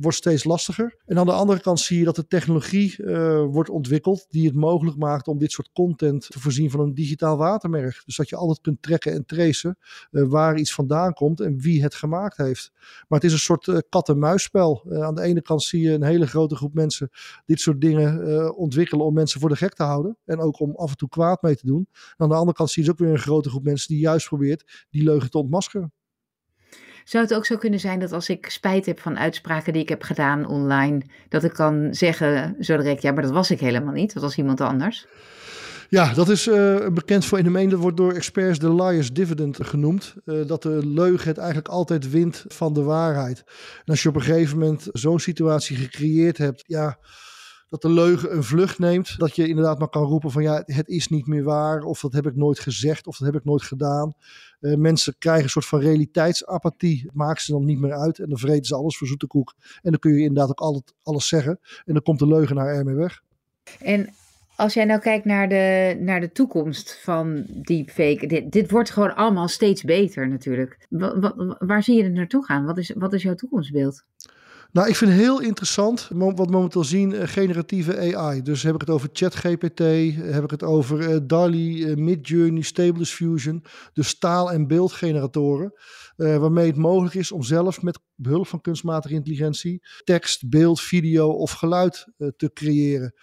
wordt 0.00 0.16
steeds 0.16 0.44
lastiger. 0.44 0.96
En 1.06 1.18
aan 1.18 1.26
de 1.26 1.32
andere 1.32 1.60
kant 1.60 1.80
zie 1.80 1.98
je 1.98 2.04
dat 2.04 2.16
de 2.16 2.26
technologie 2.26 2.96
uh, 2.98 3.44
wordt 3.44 3.70
ontwikkeld 3.70 4.26
die 4.28 4.46
het 4.46 4.54
mogelijk 4.54 4.96
maakt 4.96 5.28
om 5.28 5.38
dit 5.38 5.52
soort 5.52 5.70
content 5.72 6.30
te 6.30 6.40
voorzien 6.40 6.70
van 6.70 6.80
een 6.80 6.94
digitaal 6.94 7.36
watermerk. 7.36 8.02
Dus 8.04 8.16
dat 8.16 8.28
je 8.28 8.36
altijd 8.36 8.60
kunt 8.60 8.82
trekken 8.82 9.12
en 9.12 9.26
tracen 9.26 9.78
uh, 10.10 10.28
waar 10.28 10.56
iets 10.56 10.74
vandaan 10.74 11.12
komt 11.12 11.40
en 11.40 11.58
wie 11.58 11.82
het 11.82 11.94
gemaakt 11.94 12.36
heeft. 12.36 12.70
Maar 13.08 13.18
het 13.18 13.24
is 13.24 13.32
een 13.32 13.38
soort 13.38 13.66
uh, 13.66 13.78
kat-en-muisspel. 13.88 14.86
aan 14.90 15.14
de 15.14 15.22
ene 15.22 15.42
kant 15.42 15.62
zie 15.62 15.82
je 15.82 15.92
een 15.92 16.02
hele 16.02 16.26
grote 16.26 16.56
groep 16.56 16.74
mensen 16.74 17.10
dit 17.46 17.60
soort 17.60 17.80
dingen 17.80 18.56
ontwikkelen 18.56 19.06
om 19.06 19.14
mensen 19.14 19.40
voor 19.40 19.48
de 19.48 19.56
gek 19.56 19.74
te 19.74 19.82
houden. 19.82 20.16
En 20.24 20.38
ook 20.38 20.60
om 20.60 20.76
af 20.76 20.90
en 20.90 20.96
toe 20.96 21.08
kwaad 21.08 21.42
mee 21.42 21.56
te 21.56 21.66
doen. 21.66 21.88
En 21.92 22.14
aan 22.16 22.28
de 22.28 22.34
andere 22.34 22.56
kant 22.56 22.70
zie 22.70 22.82
je 22.82 22.88
dus 22.88 22.98
ook 22.98 23.06
weer 23.06 23.14
een 23.16 23.22
grote 23.22 23.48
groep 23.48 23.64
mensen 23.64 23.88
die 23.88 24.02
juist 24.02 24.26
probeert 24.26 24.86
die 24.90 25.02
leugen 25.02 25.30
te 25.30 25.38
ontmaskeren. 25.38 25.92
Zou 27.10 27.24
het 27.24 27.34
ook 27.34 27.46
zo 27.46 27.56
kunnen 27.56 27.80
zijn 27.80 28.00
dat 28.00 28.12
als 28.12 28.28
ik 28.28 28.50
spijt 28.50 28.86
heb 28.86 29.00
van 29.00 29.18
uitspraken 29.18 29.72
die 29.72 29.82
ik 29.82 29.88
heb 29.88 30.02
gedaan 30.02 30.46
online, 30.46 31.02
dat 31.28 31.44
ik 31.44 31.52
kan 31.52 31.94
zeggen 31.94 32.56
zo 32.60 32.76
direct, 32.76 33.02
ja, 33.02 33.12
maar 33.12 33.22
dat 33.22 33.32
was 33.32 33.50
ik 33.50 33.60
helemaal 33.60 33.92
niet, 33.92 34.14
dat 34.14 34.22
was 34.22 34.36
iemand 34.36 34.60
anders? 34.60 35.06
Ja, 35.88 36.14
dat 36.14 36.28
is 36.28 36.46
uh, 36.46 36.54
een 36.80 36.94
bekend 36.94 37.24
fenomeen. 37.24 37.68
Dat 37.68 37.78
wordt 37.78 37.96
door 37.96 38.12
experts 38.12 38.58
de 38.58 38.74
liar's 38.74 39.12
dividend 39.12 39.66
genoemd. 39.66 40.14
Uh, 40.24 40.46
dat 40.46 40.62
de 40.62 40.86
leugen 40.86 41.28
het 41.28 41.38
eigenlijk 41.38 41.68
altijd 41.68 42.10
wint 42.10 42.44
van 42.48 42.72
de 42.72 42.82
waarheid. 42.82 43.42
En 43.78 43.84
als 43.84 44.02
je 44.02 44.08
op 44.08 44.14
een 44.14 44.22
gegeven 44.22 44.58
moment 44.58 44.88
zo'n 44.92 45.20
situatie 45.20 45.76
gecreëerd 45.76 46.38
hebt, 46.38 46.62
ja, 46.66 46.98
dat 47.70 47.82
de 47.82 47.90
leugen 47.90 48.36
een 48.36 48.44
vlucht 48.44 48.78
neemt. 48.78 49.18
Dat 49.18 49.36
je 49.36 49.48
inderdaad 49.48 49.78
maar 49.78 49.88
kan 49.88 50.02
roepen 50.02 50.30
van 50.30 50.42
ja, 50.42 50.62
het 50.66 50.88
is 50.88 51.08
niet 51.08 51.26
meer 51.26 51.42
waar. 51.42 51.82
Of 51.82 52.00
dat 52.00 52.12
heb 52.12 52.26
ik 52.26 52.36
nooit 52.36 52.58
gezegd. 52.58 53.06
Of 53.06 53.18
dat 53.18 53.26
heb 53.26 53.36
ik 53.40 53.44
nooit 53.44 53.62
gedaan. 53.62 54.12
Uh, 54.60 54.76
mensen 54.76 55.14
krijgen 55.18 55.44
een 55.44 55.50
soort 55.50 55.66
van 55.66 55.80
realiteitsapathie. 55.80 57.02
Het 57.02 57.14
maakt 57.14 57.42
ze 57.42 57.52
dan 57.52 57.64
niet 57.64 57.80
meer 57.80 57.92
uit. 57.92 58.18
En 58.18 58.28
dan 58.28 58.38
vreten 58.38 58.64
ze 58.64 58.74
alles 58.74 58.96
voor 58.96 59.06
zoete 59.06 59.26
koek. 59.26 59.54
En 59.82 59.90
dan 59.90 59.98
kun 59.98 60.12
je 60.12 60.20
inderdaad 60.20 60.48
ook 60.48 60.60
altijd 60.60 60.94
alles 61.02 61.28
zeggen. 61.28 61.60
En 61.84 61.92
dan 61.92 62.02
komt 62.02 62.18
de 62.18 62.26
leugenaar 62.26 62.74
ermee 62.74 62.94
weg. 62.94 63.22
En 63.80 64.08
als 64.56 64.74
jij 64.74 64.84
nou 64.84 65.00
kijkt 65.00 65.24
naar 65.24 65.48
de, 65.48 65.96
naar 66.00 66.20
de 66.20 66.32
toekomst 66.32 67.00
van 67.02 67.44
deepfake, 67.46 68.26
dit, 68.26 68.52
dit 68.52 68.70
wordt 68.70 68.90
gewoon 68.90 69.14
allemaal 69.14 69.48
steeds 69.48 69.82
beter 69.82 70.28
natuurlijk. 70.28 70.86
waar 71.58 71.82
zie 71.82 71.96
je 71.96 72.02
het 72.02 72.12
naartoe 72.12 72.44
gaan? 72.44 72.64
Wat 72.64 72.78
is, 72.78 72.92
wat 72.96 73.12
is 73.12 73.22
jouw 73.22 73.34
toekomstbeeld? 73.34 74.04
Nou, 74.72 74.88
ik 74.88 74.96
vind 74.96 75.10
heel 75.10 75.40
interessant 75.40 76.08
wat 76.14 76.50
momenteel 76.50 76.84
zien 76.84 77.12
uh, 77.12 77.22
generatieve 77.24 78.16
AI. 78.16 78.42
Dus 78.42 78.62
heb 78.62 78.74
ik 78.74 78.80
het 78.80 78.90
over 78.90 79.08
ChatGPT, 79.12 79.78
heb 80.16 80.44
ik 80.44 80.50
het 80.50 80.62
over 80.62 81.10
uh, 81.10 81.16
DALI, 81.22 81.84
uh, 81.84 81.96
Midjourney, 81.96 82.62
Stable 82.62 82.98
Diffusion. 82.98 83.64
Dus 83.92 84.18
taal- 84.18 84.52
en 84.52 84.66
beeldgeneratoren. 84.66 85.72
Waarmee 86.20 86.66
het 86.66 86.76
mogelijk 86.76 87.14
is 87.14 87.32
om 87.32 87.42
zelf 87.42 87.82
met 87.82 88.00
behulp 88.14 88.46
van 88.46 88.60
kunstmatige 88.60 89.14
intelligentie 89.14 89.82
tekst, 90.04 90.48
beeld, 90.48 90.80
video 90.80 91.28
of 91.28 91.50
geluid 91.50 92.06
te 92.36 92.50
creëren. 92.54 93.14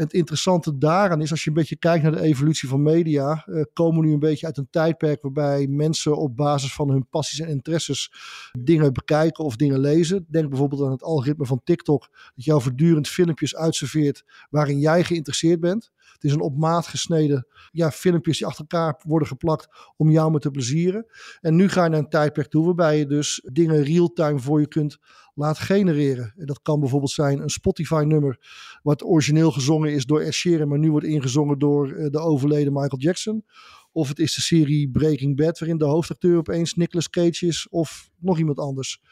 En 0.00 0.06
het 0.06 0.12
interessante 0.14 0.78
daaraan 0.78 1.20
is, 1.20 1.30
als 1.30 1.44
je 1.44 1.48
een 1.48 1.56
beetje 1.56 1.76
kijkt 1.76 2.02
naar 2.02 2.12
de 2.12 2.20
evolutie 2.20 2.68
van 2.68 2.82
media, 2.82 3.44
uh, 3.46 3.62
komen 3.72 4.00
we 4.00 4.06
nu 4.06 4.12
een 4.12 4.18
beetje 4.18 4.46
uit 4.46 4.56
een 4.56 4.70
tijdperk 4.70 5.22
waarbij 5.22 5.66
mensen 5.66 6.16
op 6.16 6.36
basis 6.36 6.72
van 6.72 6.90
hun 6.90 7.08
passies 7.08 7.40
en 7.40 7.48
interesses 7.48 8.12
dingen 8.58 8.92
bekijken 8.92 9.44
of 9.44 9.56
dingen 9.56 9.80
lezen. 9.80 10.26
Denk 10.28 10.48
bijvoorbeeld 10.48 10.82
aan 10.82 10.90
het 10.90 11.02
algoritme 11.02 11.46
van 11.46 11.60
TikTok, 11.64 12.08
dat 12.34 12.44
jou 12.44 12.62
voortdurend 12.62 13.08
filmpjes 13.08 13.56
uitserveert 13.56 14.24
waarin 14.50 14.78
jij 14.78 15.04
geïnteresseerd 15.04 15.60
bent. 15.60 15.90
Het 16.20 16.30
is 16.30 16.36
een 16.36 16.40
op 16.40 16.56
maat 16.56 16.86
gesneden 16.86 17.46
ja, 17.70 17.90
filmpjes 17.90 18.38
die 18.38 18.46
achter 18.46 18.66
elkaar 18.68 19.00
worden 19.06 19.28
geplakt 19.28 19.68
om 19.96 20.10
jou 20.10 20.30
met 20.30 20.42
te 20.42 20.50
plezieren. 20.50 21.06
En 21.40 21.56
nu 21.56 21.68
ga 21.68 21.84
je 21.84 21.90
naar 21.90 21.98
een 21.98 22.08
tijdperk 22.08 22.48
toe 22.48 22.64
waarbij 22.64 22.98
je 22.98 23.06
dus 23.06 23.48
dingen 23.52 23.82
real-time 23.82 24.38
voor 24.38 24.60
je 24.60 24.68
kunt 24.68 24.98
laten 25.34 25.64
genereren. 25.64 26.34
En 26.36 26.46
dat 26.46 26.62
kan 26.62 26.80
bijvoorbeeld 26.80 27.10
zijn 27.10 27.40
een 27.42 27.50
Spotify-nummer 27.50 28.38
wat 28.82 29.04
origineel 29.04 29.50
gezongen 29.50 29.92
is 29.92 30.06
door 30.06 30.20
Ed 30.20 30.66
maar 30.66 30.78
nu 30.78 30.90
wordt 30.90 31.06
ingezongen 31.06 31.58
door 31.58 31.92
eh, 31.92 32.10
de 32.10 32.18
overleden 32.18 32.72
Michael 32.72 33.00
Jackson. 33.00 33.44
Of 33.92 34.08
het 34.08 34.18
is 34.18 34.34
de 34.34 34.40
serie 34.40 34.90
Breaking 34.90 35.36
Bad, 35.36 35.58
waarin 35.58 35.78
de 35.78 35.84
hoofdacteur 35.84 36.36
opeens 36.36 36.74
Nicolas 36.74 37.10
Cage 37.10 37.46
is 37.46 37.68
of 37.70 38.10
nog 38.18 38.38
iemand 38.38 38.58
anders. 38.58 39.02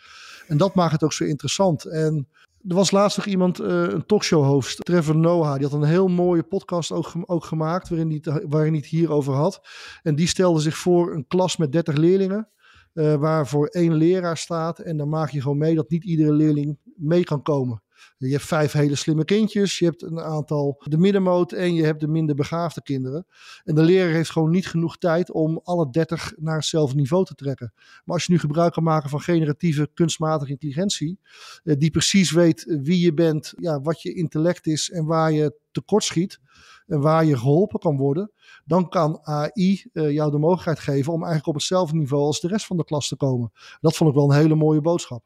En 0.46 0.56
dat 0.56 0.74
maakt 0.74 0.92
het 0.92 1.02
ook 1.02 1.12
zo 1.12 1.24
interessant. 1.24 1.84
En 1.84 2.28
er 2.68 2.74
was 2.74 2.90
laatst 2.90 3.16
nog 3.16 3.26
iemand, 3.26 3.60
uh, 3.60 3.66
een 3.66 4.06
talkshow-host, 4.06 4.84
Trevor 4.84 5.16
Noah. 5.16 5.54
Die 5.54 5.66
had 5.68 5.72
een 5.72 5.88
heel 5.88 6.08
mooie 6.08 6.42
podcast 6.42 6.92
ook, 6.92 7.12
ook 7.26 7.44
gemaakt, 7.44 7.88
waarin 7.88 8.10
hij, 8.10 8.44
waarin 8.48 8.72
hij 8.72 8.80
het 8.80 8.90
hierover 8.90 9.34
had. 9.34 9.68
En 10.02 10.14
die 10.14 10.26
stelde 10.26 10.60
zich 10.60 10.76
voor 10.76 11.14
een 11.14 11.26
klas 11.26 11.56
met 11.56 11.72
30 11.72 11.96
leerlingen. 11.96 12.48
Uh, 12.94 13.14
waar 13.14 13.46
voor 13.46 13.66
één 13.66 13.94
leraar 13.94 14.36
staat. 14.36 14.78
En 14.78 14.96
dan 14.96 15.08
maak 15.08 15.30
je 15.30 15.42
gewoon 15.42 15.58
mee 15.58 15.74
dat 15.74 15.90
niet 15.90 16.04
iedere 16.04 16.32
leerling 16.32 16.78
mee 16.96 17.24
kan 17.24 17.42
komen. 17.42 17.82
Je 18.18 18.30
hebt 18.30 18.44
vijf 18.44 18.72
hele 18.72 18.94
slimme 18.94 19.24
kindjes, 19.24 19.78
je 19.78 19.84
hebt 19.84 20.02
een 20.02 20.20
aantal 20.20 20.82
de 20.84 20.98
middenmoot 20.98 21.52
en 21.52 21.74
je 21.74 21.84
hebt 21.84 22.00
de 22.00 22.08
minder 22.08 22.34
begaafde 22.34 22.82
kinderen. 22.82 23.26
En 23.64 23.74
de 23.74 23.82
leraar 23.82 24.12
heeft 24.12 24.30
gewoon 24.30 24.50
niet 24.50 24.66
genoeg 24.66 24.98
tijd 24.98 25.32
om 25.32 25.60
alle 25.62 25.90
dertig 25.90 26.32
naar 26.36 26.56
hetzelfde 26.56 26.96
niveau 26.96 27.24
te 27.24 27.34
trekken. 27.34 27.72
Maar 27.76 28.14
als 28.14 28.24
je 28.24 28.32
nu 28.32 28.38
gebruik 28.38 28.72
kan 28.72 28.82
maken 28.82 29.10
van 29.10 29.20
generatieve 29.20 29.90
kunstmatige 29.94 30.50
intelligentie, 30.50 31.18
eh, 31.64 31.76
die 31.78 31.90
precies 31.90 32.30
weet 32.30 32.78
wie 32.82 33.00
je 33.00 33.14
bent, 33.14 33.52
ja, 33.56 33.80
wat 33.80 34.02
je 34.02 34.14
intellect 34.14 34.66
is 34.66 34.90
en 34.90 35.04
waar 35.04 35.32
je 35.32 35.56
tekort 35.70 36.04
schiet 36.04 36.40
en 36.86 37.00
waar 37.00 37.24
je 37.24 37.38
geholpen 37.38 37.80
kan 37.80 37.96
worden, 37.96 38.32
dan 38.64 38.88
kan 38.88 39.20
AI 39.22 39.84
uh, 39.92 40.10
jou 40.10 40.30
de 40.30 40.38
mogelijkheid 40.38 40.78
geven 40.78 41.12
om 41.12 41.18
eigenlijk 41.18 41.48
op 41.48 41.54
hetzelfde 41.54 41.96
niveau 41.96 42.24
als 42.24 42.40
de 42.40 42.48
rest 42.48 42.66
van 42.66 42.76
de 42.76 42.84
klas 42.84 43.08
te 43.08 43.16
komen. 43.16 43.52
Dat 43.80 43.96
vond 43.96 44.10
ik 44.10 44.16
wel 44.16 44.30
een 44.30 44.36
hele 44.36 44.54
mooie 44.54 44.80
boodschap. 44.80 45.22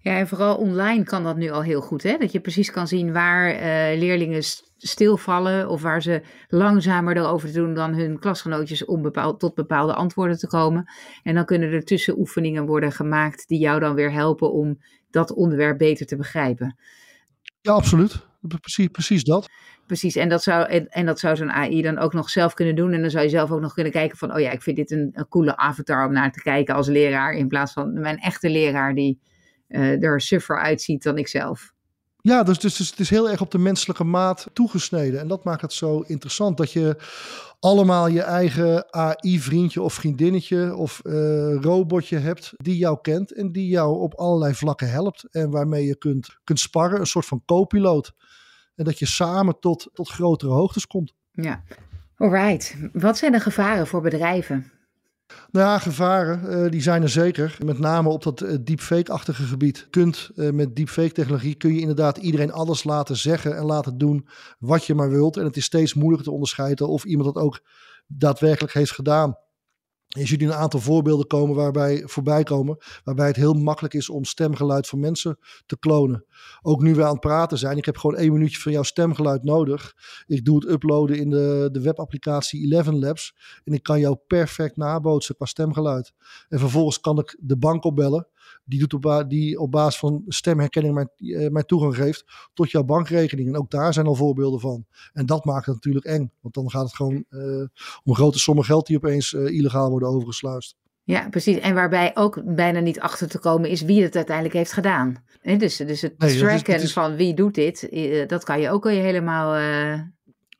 Ja, 0.00 0.18
en 0.18 0.28
vooral 0.28 0.56
online 0.56 1.04
kan 1.04 1.24
dat 1.24 1.36
nu 1.36 1.50
al 1.50 1.62
heel 1.62 1.80
goed. 1.80 2.02
Hè? 2.02 2.16
Dat 2.16 2.32
je 2.32 2.40
precies 2.40 2.70
kan 2.70 2.88
zien 2.88 3.12
waar 3.12 3.54
uh, 3.54 3.98
leerlingen 3.98 4.42
stilvallen 4.76 5.68
of 5.68 5.82
waar 5.82 6.02
ze 6.02 6.22
langzamer 6.48 7.16
erover 7.16 7.52
doen 7.52 7.74
dan 7.74 7.94
hun 7.94 8.18
klasgenootjes 8.18 8.84
om 8.84 9.02
bepaald, 9.02 9.40
tot 9.40 9.54
bepaalde 9.54 9.94
antwoorden 9.94 10.38
te 10.38 10.46
komen. 10.46 10.90
En 11.22 11.34
dan 11.34 11.44
kunnen 11.44 11.72
er 11.72 11.84
tussenoefeningen 11.84 12.66
worden 12.66 12.92
gemaakt 12.92 13.48
die 13.48 13.58
jou 13.58 13.80
dan 13.80 13.94
weer 13.94 14.12
helpen 14.12 14.52
om 14.52 14.78
dat 15.10 15.32
onderwerp 15.32 15.78
beter 15.78 16.06
te 16.06 16.16
begrijpen. 16.16 16.76
Ja, 17.60 17.72
absoluut. 17.72 18.26
precies, 18.60 18.88
precies 18.88 19.24
dat. 19.24 19.48
Precies, 19.86 20.16
en 20.16 20.28
dat 20.28 20.42
zou, 20.42 20.68
en, 20.68 20.88
en 20.88 21.06
dat 21.06 21.18
zou 21.18 21.36
zo'n 21.36 21.52
AI 21.52 21.82
dan 21.82 21.98
ook 21.98 22.12
nog 22.12 22.30
zelf 22.30 22.54
kunnen 22.54 22.74
doen. 22.74 22.92
En 22.92 23.00
dan 23.00 23.10
zou 23.10 23.24
je 23.24 23.30
zelf 23.30 23.50
ook 23.50 23.60
nog 23.60 23.74
kunnen 23.74 23.92
kijken 23.92 24.18
van, 24.18 24.34
oh 24.34 24.40
ja, 24.40 24.50
ik 24.50 24.62
vind 24.62 24.76
dit 24.76 24.90
een, 24.90 25.10
een 25.12 25.28
coole 25.28 25.56
avatar 25.56 26.06
om 26.06 26.12
naar 26.12 26.32
te 26.32 26.42
kijken 26.42 26.74
als 26.74 26.86
leraar. 26.86 27.32
In 27.32 27.48
plaats 27.48 27.72
van 27.72 28.00
mijn 28.00 28.18
echte 28.18 28.50
leraar 28.50 28.94
die 28.94 29.20
uh, 29.70 30.02
er 30.02 30.20
suffer 30.20 30.60
uitziet 30.60 31.02
dan 31.02 31.18
ik 31.18 31.28
zelf. 31.28 31.72
Ja, 32.22 32.42
dus, 32.42 32.58
dus, 32.58 32.76
dus, 32.76 32.90
het 32.90 33.00
is 33.00 33.10
heel 33.10 33.30
erg 33.30 33.40
op 33.40 33.50
de 33.50 33.58
menselijke 33.58 34.04
maat 34.04 34.46
toegesneden. 34.52 35.20
En 35.20 35.28
dat 35.28 35.44
maakt 35.44 35.60
het 35.60 35.72
zo 35.72 36.00
interessant. 36.00 36.56
Dat 36.56 36.72
je 36.72 36.96
allemaal 37.60 38.06
je 38.08 38.22
eigen 38.22 38.92
AI-vriendje 38.92 39.82
of 39.82 39.94
vriendinnetje 39.94 40.76
of 40.76 41.00
uh, 41.04 41.12
robotje 41.60 42.18
hebt. 42.18 42.52
Die 42.56 42.76
jou 42.76 42.98
kent 43.02 43.32
en 43.32 43.52
die 43.52 43.68
jou 43.68 43.98
op 43.98 44.14
allerlei 44.14 44.54
vlakken 44.54 44.90
helpt. 44.90 45.24
En 45.30 45.50
waarmee 45.50 45.84
je 45.84 45.96
kunt, 45.96 46.38
kunt 46.44 46.60
sparren. 46.60 47.00
Een 47.00 47.06
soort 47.06 47.26
van 47.26 47.42
co-piloot. 47.44 48.12
En 48.74 48.84
dat 48.84 48.98
je 48.98 49.06
samen 49.06 49.58
tot, 49.60 49.90
tot 49.92 50.08
grotere 50.08 50.52
hoogtes 50.52 50.86
komt. 50.86 51.14
Ja, 51.32 51.62
alright. 52.16 52.76
Wat 52.92 53.18
zijn 53.18 53.32
de 53.32 53.40
gevaren 53.40 53.86
voor 53.86 54.00
bedrijven? 54.00 54.72
Nou 55.50 55.66
ja, 55.66 55.78
gevaren, 55.78 56.64
uh, 56.64 56.70
die 56.70 56.82
zijn 56.82 57.02
er 57.02 57.08
zeker. 57.08 57.56
Met 57.64 57.78
name 57.78 58.08
op 58.08 58.22
dat 58.22 58.42
uh, 58.42 58.56
deepfake-achtige 58.60 59.42
gebied. 59.42 59.86
Kunt, 59.90 60.30
uh, 60.34 60.50
met 60.50 60.76
deepfake-technologie 60.76 61.54
kun 61.54 61.74
je 61.74 61.80
inderdaad 61.80 62.16
iedereen 62.16 62.52
alles 62.52 62.84
laten 62.84 63.16
zeggen 63.16 63.56
en 63.56 63.64
laten 63.64 63.98
doen 63.98 64.26
wat 64.58 64.84
je 64.84 64.94
maar 64.94 65.10
wilt. 65.10 65.36
En 65.36 65.44
het 65.44 65.56
is 65.56 65.64
steeds 65.64 65.94
moeilijker 65.94 66.26
te 66.26 66.34
onderscheiden 66.34 66.88
of 66.88 67.04
iemand 67.04 67.34
dat 67.34 67.42
ook 67.42 67.60
daadwerkelijk 68.06 68.72
heeft 68.72 68.92
gedaan. 68.92 69.36
Je 70.18 70.26
ziet 70.26 70.40
nu 70.40 70.46
een 70.46 70.52
aantal 70.52 70.80
voorbeelden 70.80 71.26
komen 71.26 71.56
waarbij, 71.56 72.02
voorbij 72.06 72.42
komen, 72.42 72.78
waarbij 73.04 73.26
het 73.26 73.36
heel 73.36 73.54
makkelijk 73.54 73.94
is 73.94 74.08
om 74.08 74.24
stemgeluid 74.24 74.86
van 74.86 75.00
mensen 75.00 75.38
te 75.66 75.78
klonen. 75.78 76.24
Ook 76.62 76.82
nu 76.82 76.94
we 76.94 77.04
aan 77.04 77.10
het 77.10 77.20
praten 77.20 77.58
zijn, 77.58 77.76
ik 77.76 77.84
heb 77.84 77.96
gewoon 77.96 78.16
één 78.16 78.32
minuutje 78.32 78.60
van 78.60 78.72
jouw 78.72 78.82
stemgeluid 78.82 79.42
nodig. 79.42 79.94
Ik 80.26 80.44
doe 80.44 80.56
het 80.56 80.70
uploaden 80.70 81.18
in 81.18 81.30
de, 81.30 81.68
de 81.72 81.80
webapplicatie 81.80 82.64
Eleven 82.64 82.98
Labs 82.98 83.34
en 83.64 83.72
ik 83.72 83.82
kan 83.82 84.00
jou 84.00 84.16
perfect 84.26 84.76
nabootsen 84.76 85.36
qua 85.36 85.46
stemgeluid. 85.46 86.12
En 86.48 86.58
vervolgens 86.58 87.00
kan 87.00 87.18
ik 87.18 87.36
de 87.40 87.56
bank 87.56 87.84
opbellen 87.84 88.28
die, 88.64 88.78
doet 88.78 88.94
op, 88.94 89.24
die 89.28 89.58
op 89.60 89.70
basis 89.70 89.98
van 89.98 90.24
stemherkenning 90.26 91.08
uh, 91.16 91.48
mijn 91.48 91.66
toegang 91.66 91.94
geeft 91.96 92.24
tot 92.54 92.70
jouw 92.70 92.84
bankrekening. 92.84 93.48
En 93.48 93.56
ook 93.56 93.70
daar 93.70 93.92
zijn 93.92 94.06
al 94.06 94.14
voorbeelden 94.14 94.60
van. 94.60 94.86
En 95.12 95.26
dat 95.26 95.44
maakt 95.44 95.66
het 95.66 95.74
natuurlijk 95.74 96.04
eng, 96.04 96.32
want 96.40 96.54
dan 96.54 96.70
gaat 96.70 96.84
het 96.84 96.94
gewoon 96.94 97.24
uh, 97.30 97.66
om 98.04 98.14
grote 98.14 98.38
sommen 98.38 98.64
geld 98.64 98.86
die 98.86 98.96
opeens 98.96 99.32
uh, 99.32 99.46
illegaal 99.46 99.90
worden 99.90 100.08
overgesluist. 100.08 100.76
Ja, 101.04 101.28
precies. 101.28 101.58
En 101.58 101.74
waarbij 101.74 102.10
ook 102.14 102.54
bijna 102.54 102.80
niet 102.80 103.00
achter 103.00 103.28
te 103.28 103.38
komen 103.38 103.70
is 103.70 103.82
wie 103.82 104.02
het 104.02 104.16
uiteindelijk 104.16 104.54
heeft 104.54 104.72
gedaan. 104.72 105.24
dus, 105.42 105.76
dus 105.76 106.00
het 106.00 106.18
nee, 106.18 106.38
tracken 106.38 106.74
is, 106.74 106.82
is... 106.82 106.92
van 106.92 107.16
wie 107.16 107.34
doet 107.34 107.54
dit, 107.54 107.88
dat 108.28 108.44
kan 108.44 108.60
je 108.60 108.70
ook 108.70 108.84
al 108.84 108.90
je 108.90 109.00
helemaal 109.00 109.54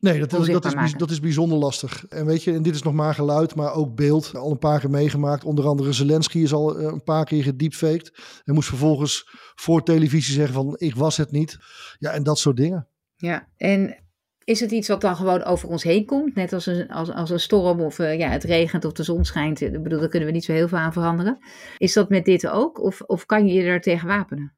Nee, 0.00 0.19
dat, 0.19 0.30
dat, 0.30 0.47
dat, 0.47 0.75
is, 0.85 0.92
dat 0.92 1.11
is 1.11 1.21
bijzonder 1.21 1.59
lastig. 1.59 2.07
En 2.09 2.26
weet 2.26 2.42
je, 2.42 2.52
en 2.52 2.62
dit 2.62 2.75
is 2.75 2.83
nog 2.83 2.95
maar 2.95 3.14
geluid, 3.14 3.54
maar 3.54 3.75
ook 3.75 3.95
beeld. 3.95 4.35
Al 4.35 4.50
een 4.50 4.59
paar 4.59 4.80
keer 4.80 4.90
meegemaakt. 4.90 5.45
Onder 5.45 5.66
andere 5.66 5.92
Zelensky 5.92 6.38
is 6.38 6.52
al 6.52 6.78
eh, 6.78 6.85
een 6.85 7.02
paar 7.02 7.25
keer 7.25 7.42
gediepfaked. 7.42 8.12
En 8.45 8.54
moest 8.54 8.69
vervolgens 8.69 9.28
voor 9.54 9.83
televisie 9.83 10.35
zeggen 10.35 10.54
van 10.54 10.75
ik 10.78 10.95
was 10.95 11.16
het 11.16 11.30
niet. 11.30 11.59
Ja, 11.99 12.11
en 12.11 12.23
dat 12.23 12.38
soort 12.38 12.57
dingen. 12.57 12.88
Ja, 13.16 13.49
en 13.57 13.97
is 14.45 14.61
het 14.61 14.71
iets 14.71 14.88
wat 14.88 15.00
dan 15.00 15.16
gewoon 15.16 15.45
over 15.45 15.69
ons 15.69 15.83
heen 15.83 16.04
komt? 16.04 16.35
Net 16.35 16.52
als 16.52 16.66
een, 16.66 16.88
als, 16.88 17.11
als 17.11 17.30
een 17.30 17.40
storm 17.40 17.80
of 17.80 17.99
uh, 17.99 18.19
ja, 18.19 18.28
het 18.28 18.45
regent 18.45 18.85
of 18.85 18.92
de 18.92 19.02
zon 19.02 19.25
schijnt. 19.25 19.61
Ik 19.61 19.83
bedoel, 19.83 20.00
daar 20.00 20.09
kunnen 20.09 20.28
we 20.28 20.35
niet 20.35 20.45
zo 20.45 20.52
heel 20.52 20.69
veel 20.69 20.78
aan 20.78 20.92
veranderen. 20.92 21.38
Is 21.78 21.92
dat 21.92 22.09
met 22.09 22.25
dit 22.25 22.49
ook? 22.49 22.83
Of, 22.83 23.00
of 23.00 23.26
kan 23.26 23.47
je 23.47 23.52
je 23.52 23.62
er 23.62 23.80
tegen 23.80 24.09
wapenen? 24.09 24.54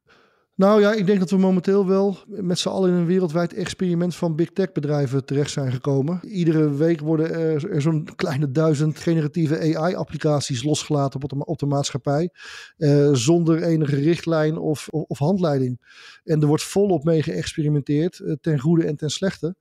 Nou 0.62 0.80
ja, 0.80 0.92
ik 0.92 1.06
denk 1.06 1.18
dat 1.18 1.30
we 1.30 1.36
momenteel 1.36 1.86
wel 1.86 2.18
met 2.26 2.58
z'n 2.58 2.68
allen 2.68 2.90
in 2.90 2.96
een 2.96 3.06
wereldwijd 3.06 3.54
experiment 3.54 4.14
van 4.14 4.36
big 4.36 4.50
tech 4.50 4.72
bedrijven 4.72 5.24
terecht 5.24 5.50
zijn 5.50 5.72
gekomen. 5.72 6.20
Iedere 6.22 6.74
week 6.74 7.00
worden 7.00 7.34
er, 7.34 7.80
zo'n 7.82 8.08
kleine 8.16 8.50
duizend 8.50 8.98
generatieve 8.98 9.58
AI-applicaties 9.58 10.62
losgelaten 10.62 11.22
op 11.22 11.28
de, 11.28 11.44
op 11.44 11.58
de 11.58 11.66
maatschappij. 11.66 12.30
Uh, 12.76 13.14
zonder 13.14 13.62
enige 13.62 13.96
richtlijn 13.96 14.58
of, 14.58 14.88
of, 14.88 15.18
handleiding. 15.18 15.80
En 16.24 16.40
er 16.40 16.46
wordt 16.46 16.62
volop 16.62 17.04
mee 17.04 17.22
geëxperimenteerd, 17.22 18.18
uh, 18.18 18.34
ten 18.40 18.58
goede 18.58 18.84
en 18.84 18.96
ten 18.96 19.10
slechte. 19.10 19.56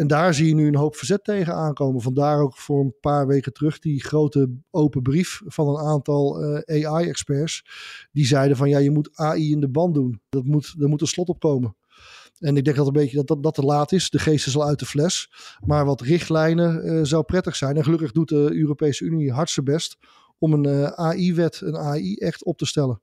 En 0.00 0.06
daar 0.06 0.34
zie 0.34 0.46
je 0.46 0.54
nu 0.54 0.66
een 0.66 0.76
hoop 0.76 0.96
verzet 0.96 1.24
tegen 1.24 1.54
aankomen. 1.54 2.00
Vandaar 2.00 2.40
ook 2.40 2.56
voor 2.56 2.80
een 2.80 2.94
paar 3.00 3.26
weken 3.26 3.52
terug 3.52 3.78
die 3.78 4.02
grote 4.02 4.50
open 4.70 5.02
brief 5.02 5.40
van 5.44 5.68
een 5.68 5.86
aantal 5.86 6.42
eh, 6.42 6.86
AI-experts. 6.86 7.64
Die 8.12 8.26
zeiden 8.26 8.56
van 8.56 8.68
ja, 8.68 8.78
je 8.78 8.90
moet 8.90 9.10
AI 9.12 9.50
in 9.50 9.60
de 9.60 9.68
band 9.68 9.94
doen. 9.94 10.20
Dat 10.28 10.44
moet, 10.44 10.74
er 10.78 10.88
moet 10.88 11.00
een 11.00 11.06
slot 11.06 11.28
op 11.28 11.40
komen. 11.40 11.76
En 12.38 12.56
ik 12.56 12.64
denk 12.64 12.76
dat 12.76 12.86
een 12.86 12.92
beetje 12.92 13.16
dat, 13.16 13.26
dat, 13.26 13.42
dat 13.42 13.54
te 13.54 13.62
laat 13.62 13.92
is. 13.92 14.10
De 14.10 14.18
geest 14.18 14.46
is 14.46 14.56
al 14.56 14.66
uit 14.66 14.78
de 14.78 14.86
fles. 14.86 15.30
Maar 15.66 15.84
wat 15.84 16.00
richtlijnen 16.00 16.86
uh, 16.86 17.04
zou 17.04 17.22
prettig 17.22 17.56
zijn. 17.56 17.76
En 17.76 17.84
gelukkig 17.84 18.12
doet 18.12 18.28
de 18.28 18.50
Europese 18.52 19.04
Unie 19.04 19.32
hard 19.32 19.58
best 19.64 19.96
om 20.38 20.52
een 20.52 20.66
uh, 20.66 20.86
AI-wet, 20.86 21.60
een 21.60 21.76
AI-echt 21.76 22.44
op 22.44 22.58
te 22.58 22.66
stellen. 22.66 23.00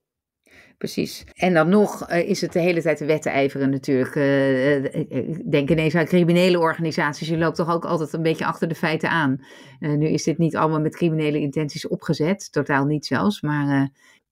Precies. 0.78 1.26
En 1.34 1.54
dan 1.54 1.70
nog 1.70 2.10
uh, 2.12 2.30
is 2.30 2.42
het 2.42 2.54
de 2.54 2.60
hele 2.60 2.82
tijd 2.82 2.98
de 2.98 3.30
ijveren 3.30 3.70
natuurlijk. 3.70 4.16
Uh, 4.16 5.42
denk 5.50 5.70
ineens 5.70 5.96
aan 5.96 6.06
criminele 6.06 6.60
organisaties. 6.60 7.28
Je 7.28 7.38
loopt 7.38 7.56
toch 7.56 7.74
ook 7.74 7.86
altijd 7.86 8.14
een 8.14 8.22
beetje 8.22 8.46
achter 8.46 8.68
de 8.68 8.76
feiten 8.76 9.10
aan. 9.10 9.46
nu 9.80 10.08
is 10.08 10.24
dit 10.24 10.38
niet 10.38 10.56
allemaal 10.56 10.82
met 10.82 10.96
criminele 10.96 11.40
intenties 11.40 11.88
opgezet. 11.88 12.52
Totaal 12.52 12.86
niet 12.86 13.06
zelfs. 13.06 13.42
Maar 13.42 13.90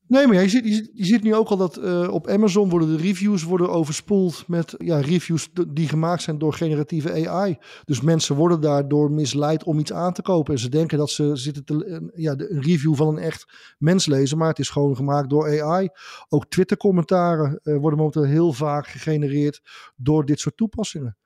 Nee, 0.08 0.28
maar 0.28 0.42
je 0.42 0.50
ziet, 0.50 0.90
je, 0.94 1.20
nu 1.22 1.36
ook 1.36 1.50
al 1.50 1.58
dat 1.58 1.78
uh, 1.78 2.08
op 2.12 2.28
Amazon 2.28 2.70
worden 2.70 2.90
de 2.90 3.04
reviews 3.04 3.44
worden 3.44 3.70
overspoeld 3.70 4.48
met 4.48 4.76
ja, 4.78 5.00
reviews 5.00 5.50
die 5.68 5.88
gemaakt 5.88 6.22
zijn 6.22 6.38
door 6.38 6.54
generatieve 6.54 7.30
AI. 7.30 7.58
Dus 7.86 8.02
mensen 8.02 8.36
worden 8.36 8.62
daardoor 8.62 9.12
misleid 9.12 9.64
om 9.64 9.80
iets 9.80 9.94
aan 9.94 10.14
te 10.14 10.22
kopen. 10.22 10.54
En 10.54 10.60
ze 10.60 10.70
denken 10.70 10.98
dat 10.98 11.10
ze 11.10 12.12
ja, 12.16 12.32
een 12.38 12.62
review 12.62 12.96
van 12.96 13.08
een 13.08 13.18
echt 13.18 13.46
mens 13.78 14.06
lezen, 14.06 14.38
maar 14.38 14.50
het 14.50 14.60
is 14.60 14.70
gewoon 14.70 14.96
gemaakt 14.96 15.30
door 15.30 15.62
AI. 15.62 15.90
Ook 16.30 16.46
Twitter-commentaren 16.46 17.60
uh, 17.64 17.78
worden 17.78 18.00
momenteel 18.00 18.24
heel 18.24 18.54
vaak 18.54 18.88
gegenereerd 18.88 19.62
door 19.96 20.26
dit 20.26 20.40
soort 20.40 20.58
toepassingen. 20.58 21.18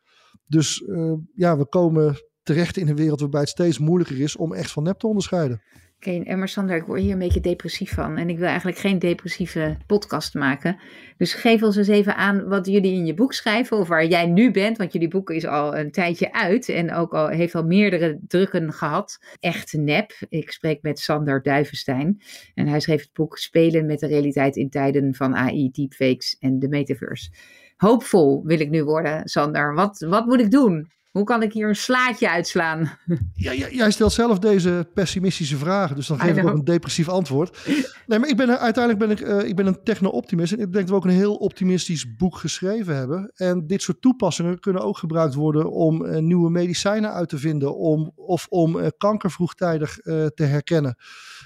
Dus 0.46 0.80
uh, 0.80 1.14
ja, 1.34 1.58
we 1.58 1.66
komen 1.66 2.16
terecht 2.44 2.78
in 2.78 2.88
een 2.88 2.96
wereld 2.96 3.20
waarbij 3.20 3.42
het 3.42 3.50
steeds 3.50 3.80
moeilijker 3.80 4.20
is 4.20 4.36
om 4.36 4.54
echt 4.54 4.72
van 4.72 4.84
nep 4.84 5.00
te 5.00 5.08
onderscheiden. 5.08 5.62
Oké, 6.00 6.24
en 6.24 6.48
Sander, 6.48 6.76
ik 6.76 6.84
word 6.84 7.02
hier 7.02 7.12
een 7.12 7.20
beetje 7.20 7.40
depressief 7.40 7.94
van. 7.94 8.18
En 8.18 8.30
ik 8.30 8.38
wil 8.38 8.48
eigenlijk 8.48 8.78
geen 8.78 9.00
depressieve 9.00 9.78
podcast 9.86 10.34
maken. 10.34 10.80
Dus 11.18 11.34
geef 11.34 11.64
ons 11.64 11.76
eens 11.76 11.88
even 11.88 12.16
aan 12.16 12.48
wat 12.48 12.68
jullie 12.68 12.94
in 12.94 13.06
je 13.06 13.14
boek 13.14 13.34
schrijven. 13.34 13.78
Of 13.78 13.88
waar 13.88 14.06
jij 14.06 14.26
nu 14.26 14.52
bent. 14.52 14.78
Want 14.78 14.94
jullie 14.94 15.08
boek 15.08 15.30
is 15.30 15.46
al 15.46 15.78
een 15.78 15.92
tijdje 15.92 16.34
uit. 16.34 16.70
En 16.70 16.94
ook 16.94 17.14
al 17.14 17.28
heeft 17.28 17.56
al 17.56 17.64
meerdere 17.64 18.20
drukken 18.28 18.74
gehad. 18.74 19.20
Echt 19.40 19.74
nep. 19.74 20.12
Ik 20.30 20.52
spreek 20.52 20.82
met 20.82 21.00
Sander 21.00 21.42
Duivenstein. 21.42 22.22
En 22.54 22.68
hij 22.68 22.80
schreef 22.80 23.02
het 23.02 23.14
boek 23.14 23.38
Spelen 23.38 23.86
met 23.86 24.00
de 24.00 24.08
realiteit 24.08 24.56
in 24.56 24.70
tijden 24.70 25.16
van 25.16 25.36
AI, 25.36 25.70
deepfakes 25.72 26.38
en 26.40 26.60
de 26.60 26.68
metaverse. 26.68 27.32
Hoopvol 27.78 28.44
wil 28.46 28.60
ik 28.60 28.70
nu 28.70 28.84
worden, 28.84 29.28
Sander. 29.28 29.74
Wat, 29.74 30.00
wat 30.00 30.26
moet 30.26 30.40
ik 30.40 30.52
doen? 30.52 30.92
Hoe 31.10 31.24
kan 31.24 31.44
ik 31.44 31.54
hier 31.54 31.68
een 31.68 31.76
slaatje 31.76 32.30
uitslaan? 32.30 32.98
Ja, 33.34 33.54
jij 33.54 33.92
stelt 33.92 34.14
zelf 34.14 34.40
deze 34.40 34.90
pessimistische 34.94 35.58
vragen, 35.58 35.96
dus 35.96 36.08
dan 36.08 36.20
geef 36.20 36.38
ik 36.38 36.48
ook 36.48 36.54
een 36.54 36.64
depressief 36.64 37.10
antwoord. 37.10 37.58
Nee, 38.08 38.20
maar 38.20 38.30
ik 38.30 38.38
ben, 38.38 38.60
uiteindelijk 38.60 39.06
ben 39.06 39.18
ik, 39.18 39.44
uh, 39.44 39.50
ik 39.50 39.56
ben 39.56 39.66
een 39.66 39.84
techno-optimist 39.84 40.54
en 40.54 40.60
ik 40.60 40.74
denk 40.74 40.76
dat 40.76 40.90
we 40.90 40.96
ook 40.96 41.06
een 41.06 41.20
heel 41.20 41.36
optimistisch 41.36 42.16
boek 42.16 42.38
geschreven 42.38 42.96
hebben. 42.96 43.32
En 43.36 43.68
dit 43.68 43.82
soort 43.82 44.02
toepassingen 44.02 44.60
kunnen 44.60 44.82
ook 44.82 44.98
gebruikt 44.98 45.34
worden 45.34 45.72
om 45.72 46.06
uh, 46.06 46.18
nieuwe 46.18 46.50
medicijnen 46.50 47.14
uit 47.14 47.30
te 47.30 47.38
vinden 47.38 47.78
om, 47.78 48.12
of 48.16 48.48
om 48.50 48.78
uh, 48.78 48.88
kanker 48.98 49.32
vroegtijdig 49.32 49.98
te 50.34 50.44
herkennen. 50.44 50.98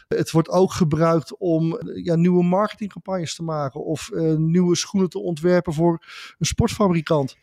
Het 0.08 0.32
wordt 0.32 0.50
ook 0.50 0.72
gebruikt 0.72 1.38
om 1.38 1.80
ja, 2.04 2.16
nieuwe 2.16 2.44
marketingcampagnes 2.44 3.36
te 3.36 3.44
maken 3.44 3.86
of 3.86 4.10
nieuwe 4.36 4.76
schoenen 4.76 5.10
te 5.10 5.20
ontwerpen 5.20 5.74
voor 5.74 6.06
een 6.38 6.46
sportfabrikant. 6.46 7.36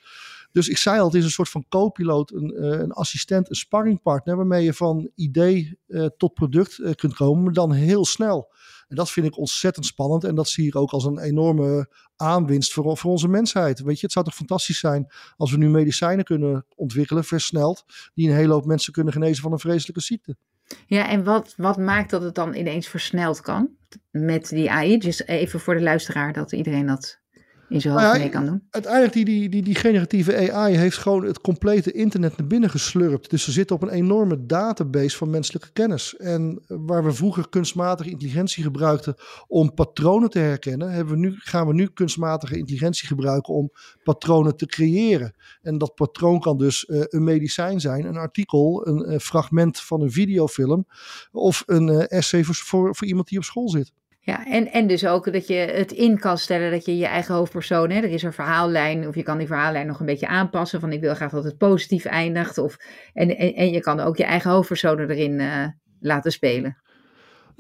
Dus 0.53 0.69
ik 0.69 0.77
zei 0.77 0.99
al, 0.99 1.07
het 1.07 1.15
is 1.15 1.25
een 1.25 1.31
soort 1.31 1.49
van 1.49 1.65
co-piloot, 1.69 2.31
een, 2.31 2.55
uh, 2.57 2.81
een 2.81 2.93
assistent, 2.93 3.49
een 3.49 3.55
sparringpartner, 3.55 4.37
waarmee 4.37 4.65
je 4.65 4.75
van 4.75 5.11
idee 5.15 5.79
uh, 5.87 6.07
tot 6.17 6.35
product 6.35 6.79
uh, 6.79 6.93
kunt 6.95 7.15
komen, 7.15 7.45
maar 7.45 7.53
dan 7.53 7.73
heel 7.73 8.05
snel. 8.05 8.53
En 8.89 8.97
dat 8.97 9.11
vind 9.11 9.27
ik 9.27 9.39
ontzettend 9.39 9.87
spannend 9.87 10.25
en 10.25 10.35
dat 10.35 10.49
zie 10.49 10.67
ik 10.67 10.77
ook 10.77 10.91
als 10.91 11.05
een 11.05 11.19
enorme 11.19 11.89
aanwinst 12.17 12.73
voor, 12.73 12.97
voor 12.97 13.11
onze 13.11 13.29
mensheid. 13.29 13.81
Weet 13.81 13.97
je, 14.01 14.05
het 14.05 14.13
zou 14.13 14.25
toch 14.25 14.35
fantastisch 14.35 14.79
zijn 14.79 15.13
als 15.37 15.51
we 15.51 15.57
nu 15.57 15.69
medicijnen 15.69 16.25
kunnen 16.25 16.67
ontwikkelen, 16.77 17.25
versneld, 17.25 17.85
die 18.15 18.29
een 18.29 18.37
hele 18.37 18.53
hoop 18.53 18.65
mensen 18.65 18.93
kunnen 18.93 19.13
genezen 19.13 19.43
van 19.43 19.53
een 19.53 19.59
vreselijke 19.59 20.01
ziekte. 20.01 20.37
Ja, 20.87 21.09
en 21.09 21.25
wat, 21.25 21.55
wat 21.57 21.79
maakt 21.79 22.11
dat 22.11 22.23
het 22.23 22.35
dan 22.35 22.55
ineens 22.55 22.89
versneld 22.89 23.41
kan 23.41 23.69
met 24.11 24.49
die 24.49 24.71
AI? 24.71 24.99
Dus 24.99 25.27
even 25.27 25.61
voor 25.61 25.75
de 25.75 25.83
luisteraar, 25.83 26.33
dat 26.33 26.53
iedereen 26.53 26.87
dat 26.87 27.20
in 27.71 27.81
zijn 27.81 27.95
hoofd 27.95 28.07
Nou 28.07 28.17
ja, 28.17 28.23
mee 28.23 28.33
kan 28.33 28.47
doen. 28.47 28.63
Uiteindelijk, 28.71 29.13
die, 29.13 29.25
die, 29.25 29.49
die, 29.49 29.63
die 29.63 29.75
generatieve 29.75 30.53
AI 30.53 30.77
heeft 30.77 30.97
gewoon 30.97 31.25
het 31.25 31.41
complete 31.41 31.93
internet 31.93 32.37
naar 32.37 32.47
binnen 32.47 32.71
geslurpt. 32.71 33.31
Dus 33.31 33.45
ze 33.45 33.53
zitten 33.53 33.77
op 33.77 33.83
een 33.83 33.89
enorme 33.89 34.47
database 34.47 35.17
van 35.17 35.31
menselijke 35.31 35.73
kennis. 35.73 36.17
En 36.17 36.63
waar 36.67 37.05
we 37.05 37.13
vroeger 37.13 37.49
kunstmatige 37.49 38.11
intelligentie 38.11 38.63
gebruikten 38.63 39.15
om 39.47 39.75
patronen 39.75 40.31
te 40.31 40.39
herkennen, 40.39 40.93
hebben 40.93 41.15
we 41.15 41.21
nu, 41.21 41.35
gaan 41.37 41.67
we 41.67 41.75
nu 41.75 41.87
kunstmatige 41.87 42.59
intelligentie 42.59 43.07
gebruiken 43.07 43.55
om 43.55 43.71
patronen 44.03 44.57
te 44.57 44.67
creëren. 44.67 45.35
En 45.63 45.79
dat 45.79 45.95
patroon 45.95 46.41
kan 46.41 46.59
dus 46.59 46.87
eh, 46.87 47.01
een 47.07 47.25
medicijn 47.25 47.81
zijn, 47.81 48.05
een 48.05 48.17
artikel, 48.17 48.87
een 48.87 49.05
eh, 49.05 49.19
fragment 49.19 49.81
van 49.81 50.01
een 50.01 50.13
videofilm 50.13 50.87
of 51.33 51.63
een 51.67 51.89
eh, 51.89 52.19
essay 52.19 52.45
voor, 52.45 52.55
voor, 52.55 52.97
voor 52.97 53.07
iemand 53.07 53.29
die 53.29 53.39
op 53.39 53.45
school 53.45 53.69
zit. 53.69 53.93
Ja, 54.23 54.47
en, 54.47 54.73
en 54.73 54.87
dus 54.87 55.07
ook 55.07 55.33
dat 55.33 55.47
je 55.47 55.55
het 55.55 55.93
in 55.93 56.19
kan 56.19 56.39
stellen 56.39 56.71
dat 56.71 56.85
je 56.85 56.97
je 56.97 57.07
eigen 57.07 57.35
hoofdpersoon, 57.35 57.91
hè, 57.91 57.97
er 57.97 58.11
is 58.11 58.23
een 58.23 58.33
verhaallijn, 58.33 59.09
of 59.09 59.15
je 59.15 59.23
kan 59.23 59.39
die 59.39 59.47
verhaallijn 59.47 59.87
nog 59.87 60.01
een 60.01 60.07
beetje 60.07 60.27
aanpassen. 60.27 60.81
Van 60.81 60.93
ik 60.93 61.01
wil 61.01 61.15
graag 61.15 61.31
dat 61.31 61.45
het 61.45 61.57
positief 61.57 62.05
eindigt. 62.05 62.59
Of, 62.59 62.77
en, 63.13 63.37
en, 63.37 63.55
en 63.55 63.71
je 63.71 63.81
kan 63.81 64.01
ook 64.01 64.17
je 64.17 64.25
eigen 64.25 64.51
hoofdpersonen 64.51 65.11
erin 65.11 65.41
eh, 65.41 65.67
laten 66.01 66.33
spelen. 66.33 66.77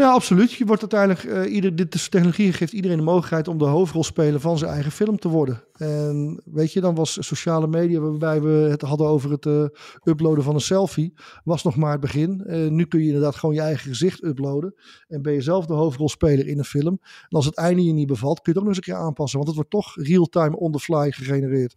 Ja, 0.00 0.12
absoluut. 0.12 0.52
Je 0.52 0.64
wordt 0.64 0.80
uiteindelijk, 0.80 1.24
eh 1.24 1.54
ieder, 1.54 1.76
dit 1.76 2.10
technologie 2.10 2.52
geeft 2.52 2.72
iedereen 2.72 2.96
de 2.96 3.02
mogelijkheid 3.02 3.48
om 3.48 3.58
de 3.58 3.64
hoofdrolspeler 3.64 4.40
van 4.40 4.58
zijn 4.58 4.70
eigen 4.70 4.92
film 4.92 5.18
te 5.18 5.28
worden. 5.28 5.64
En 5.72 6.42
weet 6.44 6.72
je, 6.72 6.80
dan 6.80 6.94
was 6.94 7.26
sociale 7.26 7.66
media, 7.66 8.00
waarbij 8.00 8.40
we 8.40 8.68
het 8.70 8.82
hadden 8.82 9.06
over 9.06 9.30
het 9.30 9.46
eh, 9.46 9.64
uploaden 10.04 10.44
van 10.44 10.54
een 10.54 10.60
selfie, 10.60 11.14
was 11.44 11.62
nog 11.62 11.76
maar 11.76 11.92
het 11.92 12.00
begin. 12.00 12.44
Eh, 12.44 12.68
nu 12.68 12.84
kun 12.84 13.00
je 13.00 13.06
inderdaad 13.06 13.36
gewoon 13.36 13.54
je 13.54 13.60
eigen 13.60 13.88
gezicht 13.88 14.24
uploaden. 14.24 14.74
En 15.08 15.22
ben 15.22 15.32
je 15.32 15.40
zelf 15.40 15.66
de 15.66 15.72
hoofdrolspeler 15.72 16.46
in 16.46 16.58
een 16.58 16.64
film. 16.64 16.98
En 17.02 17.36
als 17.36 17.46
het 17.46 17.56
einde 17.56 17.84
je 17.84 17.92
niet 17.92 18.06
bevalt, 18.06 18.40
kun 18.40 18.52
je 18.52 18.58
het 18.58 18.58
ook 18.58 18.66
nog 18.68 18.76
eens 18.76 18.86
een 18.86 18.94
keer 18.94 19.04
aanpassen. 19.04 19.38
Want 19.38 19.56
het 19.56 19.56
wordt 19.56 19.70
toch 19.70 20.06
real-time 20.06 20.56
on 20.56 20.72
the 20.72 20.78
fly 20.78 21.10
gegenereerd. 21.10 21.76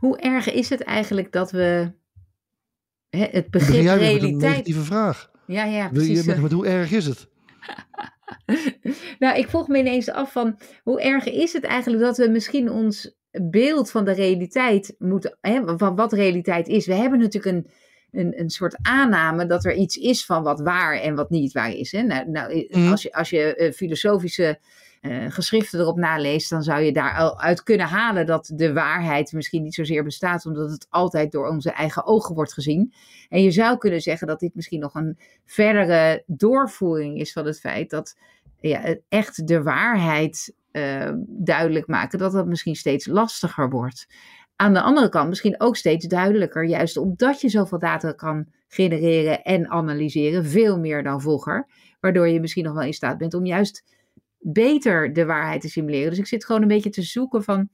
Hoe 0.00 0.18
erg 0.18 0.52
is 0.52 0.68
het 0.68 0.82
eigenlijk 0.82 1.32
dat 1.32 1.50
we 1.50 1.92
hè, 3.10 3.26
het 3.30 3.50
begrip 3.50 3.50
begin 3.50 3.84
met 3.84 3.92
een 3.92 3.98
realiteit. 3.98 4.40
negatieve 4.40 4.82
vraag. 4.82 5.32
Ja, 5.46 5.64
ja, 5.64 5.84
je, 5.84 5.90
precies. 5.92 6.24
met, 6.24 6.42
met 6.42 6.52
hoe 6.52 6.66
erg 6.66 6.90
is 6.92 7.06
het? 7.06 7.26
Nou, 9.18 9.38
ik 9.38 9.48
vroeg 9.48 9.68
me 9.68 9.78
ineens 9.78 10.10
af 10.10 10.32
van 10.32 10.58
hoe 10.82 11.00
erg 11.02 11.24
is 11.24 11.52
het 11.52 11.64
eigenlijk 11.64 12.02
dat 12.02 12.16
we 12.16 12.28
misschien 12.28 12.70
ons 12.70 13.14
beeld 13.42 13.90
van 13.90 14.04
de 14.04 14.12
realiteit 14.12 14.94
moeten, 14.98 15.38
hè, 15.40 15.78
van 15.78 15.96
wat 15.96 16.12
realiteit 16.12 16.68
is. 16.68 16.86
We 16.86 16.94
hebben 16.94 17.18
natuurlijk 17.18 17.56
een, 17.56 17.70
een, 18.20 18.40
een 18.40 18.50
soort 18.50 18.76
aanname 18.82 19.46
dat 19.46 19.64
er 19.64 19.74
iets 19.74 19.96
is 19.96 20.24
van 20.24 20.42
wat 20.42 20.60
waar 20.60 21.00
en 21.00 21.14
wat 21.14 21.30
niet 21.30 21.52
waar 21.52 21.70
is. 21.72 21.92
Hè? 21.92 22.02
Nou, 22.02 22.30
nou, 22.30 22.66
Mhm. 22.70 22.90
als 22.90 23.02
je, 23.02 23.12
als 23.12 23.30
je 23.30 23.54
eh, 23.54 23.72
filosofische 23.72 24.58
eh, 25.04 25.24
geschriften 25.28 25.80
erop 25.80 25.96
naleest, 25.96 26.50
dan 26.50 26.62
zou 26.62 26.80
je 26.80 26.92
daar 26.92 27.16
al 27.16 27.40
uit 27.40 27.62
kunnen 27.62 27.86
halen 27.86 28.26
dat 28.26 28.50
de 28.54 28.72
waarheid 28.72 29.32
misschien 29.32 29.62
niet 29.62 29.74
zozeer 29.74 30.04
bestaat, 30.04 30.46
omdat 30.46 30.70
het 30.70 30.86
altijd 30.90 31.32
door 31.32 31.48
onze 31.48 31.70
eigen 31.70 32.06
ogen 32.06 32.34
wordt 32.34 32.52
gezien. 32.52 32.92
En 33.28 33.42
je 33.42 33.50
zou 33.50 33.78
kunnen 33.78 34.00
zeggen 34.00 34.26
dat 34.26 34.40
dit 34.40 34.54
misschien 34.54 34.80
nog 34.80 34.94
een 34.94 35.18
verdere 35.44 36.22
doorvoering 36.26 37.18
is 37.18 37.32
van 37.32 37.46
het 37.46 37.60
feit 37.60 37.90
dat 37.90 38.18
ja, 38.60 38.96
echt 39.08 39.46
de 39.46 39.62
waarheid 39.62 40.54
eh, 40.70 41.12
duidelijk 41.26 41.86
maken, 41.86 42.18
dat 42.18 42.32
dat 42.32 42.46
misschien 42.46 42.76
steeds 42.76 43.06
lastiger 43.06 43.70
wordt. 43.70 44.06
Aan 44.56 44.74
de 44.74 44.80
andere 44.80 45.08
kant 45.08 45.28
misschien 45.28 45.60
ook 45.60 45.76
steeds 45.76 46.06
duidelijker, 46.06 46.64
juist 46.64 46.96
omdat 46.96 47.40
je 47.40 47.48
zoveel 47.48 47.78
data 47.78 48.12
kan 48.12 48.46
genereren 48.68 49.42
en 49.42 49.68
analyseren, 49.68 50.44
veel 50.44 50.78
meer 50.78 51.02
dan 51.02 51.20
vroeger, 51.20 51.68
waardoor 52.00 52.28
je 52.28 52.40
misschien 52.40 52.64
nog 52.64 52.74
wel 52.74 52.82
in 52.82 52.92
staat 52.92 53.18
bent 53.18 53.34
om 53.34 53.46
juist 53.46 53.93
beter 54.52 55.12
de 55.12 55.24
waarheid 55.24 55.60
te 55.60 55.68
simuleren. 55.68 56.10
Dus 56.10 56.18
ik 56.18 56.26
zit 56.26 56.44
gewoon 56.44 56.62
een 56.62 56.68
beetje 56.68 56.90
te 56.90 57.02
zoeken 57.02 57.42
van, 57.42 57.68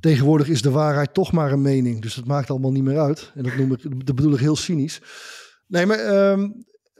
Tegenwoordig 0.00 0.48
is 0.48 0.62
de 0.62 0.70
waarheid 0.70 1.14
toch 1.14 1.32
maar 1.32 1.52
een 1.52 1.62
mening. 1.62 2.02
Dus 2.02 2.14
dat 2.14 2.26
maakt 2.26 2.50
allemaal 2.50 2.72
niet 2.72 2.82
meer 2.82 2.98
uit. 2.98 3.32
En 3.34 3.42
dat, 3.42 3.56
noem 3.56 3.72
ik, 3.72 3.82
dat 4.06 4.14
bedoel 4.14 4.32
ik 4.32 4.40
heel 4.40 4.56
cynisch. 4.56 5.00
Nee, 5.66 5.86
maar 5.86 5.98
ehm, 5.98 6.50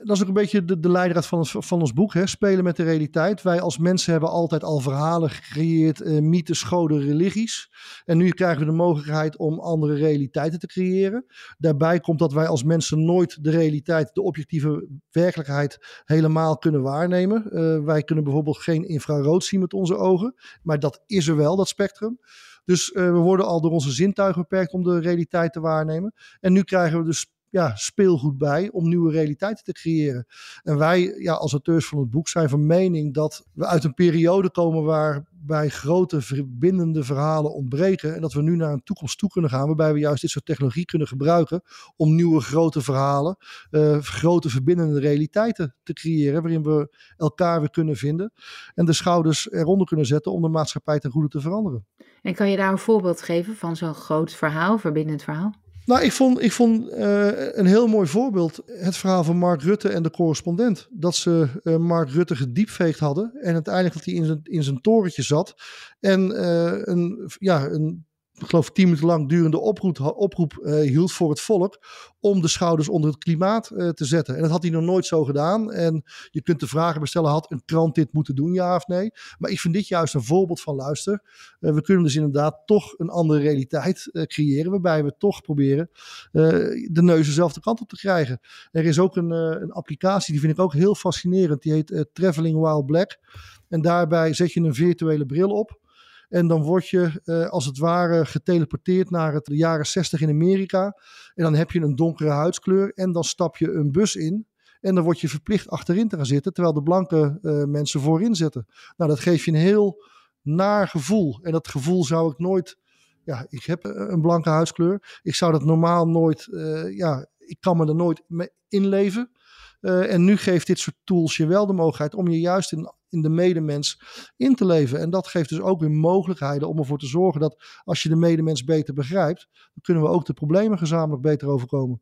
dat 0.03 0.15
is 0.15 0.21
ook 0.21 0.27
een 0.27 0.33
beetje 0.33 0.65
de, 0.65 0.89
leidraad 0.89 1.25
van, 1.25 1.39
het, 1.39 1.49
van 1.51 1.79
ons 1.79 1.93
boek. 1.93 2.13
Hè? 2.13 2.27
Spelen 2.27 2.63
met 2.63 2.75
de 2.75 2.83
realiteit. 2.83 3.41
Wij 3.41 3.61
als 3.61 3.77
mensen 3.77 4.11
hebben 4.11 4.29
altijd 4.29 4.63
al 4.63 4.79
verhalen 4.79 5.29
gecreëerd. 5.29 6.01
eh, 6.01 6.19
mythes, 6.19 6.63
goden, 6.63 6.99
religies. 6.99 7.71
En 8.05 8.17
nu 8.17 8.29
krijgen 8.29 8.59
we 8.59 8.65
de 8.65 8.71
mogelijkheid 8.71 9.37
om 9.37 9.59
andere 9.59 9.95
realiteiten 9.95 10.59
te 10.59 10.67
creëren. 10.67 11.25
Daarbij 11.57 11.99
komt 11.99 12.19
dat 12.19 12.33
wij 12.33 12.47
als 12.47 12.63
mensen 12.63 13.05
nooit 13.05 13.43
de 13.43 13.49
realiteit, 13.49 14.13
de 14.13 14.21
objectieve 14.21 14.87
werkelijkheid 15.11 16.01
helemaal 16.05 16.57
kunnen 16.57 16.81
waarnemen. 16.81 17.51
Eh, 17.51 17.83
wij 17.83 18.03
kunnen 18.03 18.23
bijvoorbeeld 18.23 18.57
geen 18.57 18.87
infrarood 18.87 19.43
zien 19.43 19.59
met 19.59 19.73
onze 19.73 19.95
ogen. 19.95 20.35
Maar 20.63 20.79
dat 20.79 21.03
is 21.05 21.27
er 21.27 21.35
wel, 21.35 21.55
dat 21.55 21.67
spectrum. 21.67 22.19
Dus 22.65 22.91
eh, 22.91 23.03
we 23.03 23.17
worden 23.17 23.45
al 23.45 23.61
door 23.61 23.71
onze 23.71 23.91
zintuigen 23.91 24.41
beperkt 24.41 24.73
om 24.73 24.83
de 24.83 24.99
realiteit 24.99 25.53
te 25.53 25.59
waarnemen. 25.59 26.13
En 26.39 26.53
nu 26.53 26.63
krijgen 26.63 26.99
we 26.99 27.05
dus 27.05 27.31
ja, 27.49 27.75
speelgoed 27.75 28.37
bij 28.37 28.69
om 28.71 28.89
nieuwe 28.89 29.11
realiteiten 29.11 29.63
te 29.63 29.71
creëren. 29.71 30.25
En 30.63 30.77
wij 30.77 31.15
ja, 31.17 31.33
als 31.33 31.51
auteurs 31.51 31.87
van 31.87 31.99
het 31.99 32.09
boek 32.09 32.27
zijn 32.27 32.49
van 32.49 32.65
mening 32.65 33.13
dat 33.13 33.45
we 33.53 33.65
uit 33.65 33.83
een 33.83 33.93
periode 33.93 34.51
komen 34.51 34.83
waarbij 34.83 35.69
grote 35.69 36.21
verbindende 36.21 37.03
verhalen 37.03 37.53
ontbreken. 37.53 38.15
En 38.15 38.21
dat 38.21 38.33
we 38.33 38.41
nu 38.41 38.55
naar 38.55 38.71
een 38.71 38.83
toekomst 38.83 39.17
toe 39.17 39.29
kunnen 39.29 39.51
gaan 39.51 39.65
waarbij 39.65 39.93
we 39.93 39.99
juist 39.99 40.21
dit 40.21 40.29
soort 40.29 40.45
technologie 40.45 40.85
kunnen 40.85 41.07
gebruiken 41.07 41.61
om 41.95 42.15
nieuwe 42.15 42.41
grote 42.41 42.81
verhalen, 42.81 43.37
eh, 43.69 43.97
grote 43.97 44.49
verbindende 44.49 44.99
realiteiten 44.99 45.75
te 45.83 45.93
creëren. 45.93 46.41
Waarin 46.41 46.63
we 46.63 46.97
elkaar 47.17 47.59
weer 47.59 47.69
kunnen 47.69 47.95
vinden 47.95 48.33
en 48.75 48.85
de 48.85 48.93
schouders 48.93 49.51
eronder 49.51 49.87
kunnen 49.87 50.05
zetten 50.05 50.31
om 50.31 50.41
de 50.41 50.49
maatschappij 50.49 50.99
ten 50.99 51.11
goede 51.11 51.27
te 51.27 51.41
veranderen. 51.41 51.87
en 52.21 52.35
kan 52.35 52.49
je 52.49 52.57
daar 52.57 52.71
een 52.71 52.77
voorbeeld 52.77 53.21
geven 53.21 53.55
van 53.55 53.75
zo'n 53.75 53.93
groot 53.93 54.33
verhaal, 54.33 54.77
verbindend 54.77 55.23
verhaal? 55.23 55.53
Nou, 55.89 56.01
ik 56.01 56.11
vond, 56.11 56.41
ik 56.41 56.51
vond 56.51 56.89
eh, 56.89 57.55
een 57.55 57.65
heel 57.65 57.87
mooi 57.87 58.07
voorbeeld 58.07 58.61
het 58.65 58.97
verhaal 58.97 59.23
van 59.23 59.37
Mark 59.37 59.61
Rutte 59.61 59.89
en 59.89 60.03
de 60.03 60.11
correspondent. 60.11 60.87
Dat 60.91 61.15
ze 61.15 61.47
eh, 61.63 61.77
Mark 61.77 62.09
Rutte 62.09 62.35
gediepveegd 62.35 62.99
hadden 62.99 63.31
en 63.41 63.53
uiteindelijk 63.53 63.95
dat 63.95 64.05
hij 64.05 64.13
in 64.13 64.25
zijn, 64.25 64.39
in 64.43 64.63
zijn 64.63 64.81
torentje 64.81 65.21
zat. 65.21 65.55
En 65.99 66.31
eh, 66.31 66.81
een, 66.83 67.29
ja, 67.39 67.65
een, 67.65 68.05
ik 68.41 68.49
geloof 68.49 68.71
tien 68.71 68.85
minuten 68.85 69.05
lang 69.05 69.29
durende 69.29 69.59
oproep, 69.59 69.99
oproep 69.99 70.57
eh, 70.57 70.73
hield 70.73 71.11
voor 71.11 71.29
het 71.29 71.41
volk 71.41 71.79
om 72.19 72.41
de 72.41 72.47
schouders 72.47 72.89
onder 72.89 73.09
het 73.09 73.19
klimaat 73.19 73.69
eh, 73.69 73.89
te 73.89 74.05
zetten. 74.05 74.35
En 74.35 74.41
dat 74.41 74.51
had 74.51 74.61
hij 74.61 74.71
nog 74.71 74.83
nooit 74.83 75.05
zo 75.05 75.23
gedaan. 75.23 75.71
En 75.71 76.03
je 76.31 76.41
kunt 76.41 76.59
de 76.59 76.67
vragen 76.67 77.01
bestellen, 77.01 77.29
had 77.29 77.51
een 77.51 77.61
krant 77.65 77.95
dit 77.95 78.13
moeten 78.13 78.35
doen, 78.35 78.53
ja 78.53 78.75
of 78.75 78.87
nee? 78.87 79.11
Maar 79.37 79.51
ik 79.51 79.59
vind 79.59 79.73
dit 79.73 79.87
juist 79.87 80.13
een 80.13 80.23
voorbeeld 80.23 80.61
van 80.61 80.75
luister. 80.75 81.23
Eh, 81.59 81.73
we 81.73 81.81
kunnen 81.81 82.03
dus 82.03 82.15
inderdaad 82.15 82.61
toch 82.65 82.93
een 82.97 83.09
andere 83.09 83.39
realiteit 83.39 84.09
creëren, 84.11 84.71
waarbij 84.71 85.03
we 85.03 85.15
toch 85.17 85.41
proberen 85.41 85.89
de 86.31 87.01
neus 87.01 87.25
dezelfde 87.25 87.59
kant 87.59 87.81
op 87.81 87.89
te 87.89 87.95
krijgen. 87.95 88.39
Er 88.71 88.85
is 88.85 88.99
ook 88.99 89.15
een, 89.15 89.31
een 89.31 89.71
applicatie, 89.71 90.31
die 90.31 90.41
vind 90.41 90.53
ik 90.53 90.59
ook 90.59 90.73
heel 90.73 90.95
fascinerend. 90.95 91.61
Die 91.61 91.73
heet 91.73 92.05
Traveling 92.13 92.59
While 92.59 92.85
Black. 92.85 93.19
En 93.67 93.81
daarbij 93.81 94.33
zet 94.33 94.53
je 94.53 94.59
een 94.59 94.73
virtuele 94.73 95.25
bril 95.25 95.49
op. 95.49 95.79
En 96.29 96.47
dan 96.47 96.61
word 96.61 96.87
je 96.87 97.21
eh, 97.23 97.49
als 97.49 97.65
het 97.65 97.77
ware 97.77 98.25
geteleporteerd 98.25 99.09
naar 99.09 99.33
het, 99.33 99.45
de 99.45 99.55
jaren 99.55 99.85
60 99.85 100.21
in 100.21 100.29
Amerika. 100.29 100.97
En 101.35 101.43
dan 101.43 101.55
heb 101.55 101.71
je 101.71 101.79
een 101.79 101.95
donkere 101.95 102.29
huidskleur. 102.29 102.91
En 102.93 103.11
dan 103.11 103.23
stap 103.23 103.57
je 103.57 103.71
een 103.71 103.91
bus 103.91 104.15
in. 104.15 104.47
En 104.81 104.95
dan 104.95 105.03
word 105.03 105.19
je 105.19 105.29
verplicht 105.29 105.69
achterin 105.69 106.07
te 106.07 106.15
gaan 106.15 106.25
zitten. 106.25 106.53
Terwijl 106.53 106.75
de 106.75 106.83
blanke 106.83 107.39
eh, 107.41 107.63
mensen 107.63 108.01
voorin 108.01 108.35
zitten. 108.35 108.67
Nou, 108.97 109.09
dat 109.09 109.19
geeft 109.19 109.43
je 109.43 109.51
een 109.51 109.57
heel 109.57 110.03
naar 110.41 110.87
gevoel. 110.87 111.39
En 111.41 111.51
dat 111.51 111.67
gevoel 111.67 112.03
zou 112.03 112.31
ik 112.31 112.37
nooit. 112.39 112.77
Ja, 113.23 113.45
ik 113.49 113.63
heb 113.63 113.85
eh, 113.85 113.91
een 114.09 114.21
blanke 114.21 114.49
huidskleur. 114.49 115.19
Ik 115.21 115.35
zou 115.35 115.51
dat 115.51 115.63
normaal 115.63 116.07
nooit. 116.07 116.47
ja, 116.95 117.27
ik 117.37 117.57
kan 117.59 117.77
me 117.77 117.87
er 117.87 117.95
nooit 117.95 118.23
mee 118.27 118.49
inleven. 118.67 119.31
Eh, 119.79 120.13
en 120.13 120.23
nu 120.23 120.37
geeft 120.37 120.67
dit 120.67 120.79
soort 120.79 120.95
tools 121.03 121.37
je 121.37 121.47
wel 121.47 121.65
de 121.65 121.73
mogelijkheid 121.73 122.15
om 122.15 122.27
je 122.27 122.39
juist 122.39 122.71
in, 122.71 122.93
in 123.09 123.21
de 123.21 123.29
medemens 123.29 124.01
in 124.37 124.55
te 124.55 124.65
leven. 124.65 124.99
En 124.99 125.09
dat 125.09 125.27
geeft 125.27 125.49
dus 125.49 125.59
ook 125.59 125.79
weer 125.79 125.91
mogelijkheden 125.91 126.67
om 126.67 126.77
ervoor 126.77 126.99
te 126.99 127.07
zorgen 127.07 127.41
dat 127.41 127.63
als 127.83 128.03
je 128.03 128.09
de 128.09 128.15
medemens 128.15 128.63
beter 128.63 128.93
begrijpt, 128.93 129.47
dan 129.51 129.81
kunnen 129.81 130.03
we 130.03 130.09
ook 130.09 130.25
de 130.25 130.33
problemen 130.33 130.77
gezamenlijk 130.77 131.21
beter 131.21 131.47
overkomen. 131.47 132.01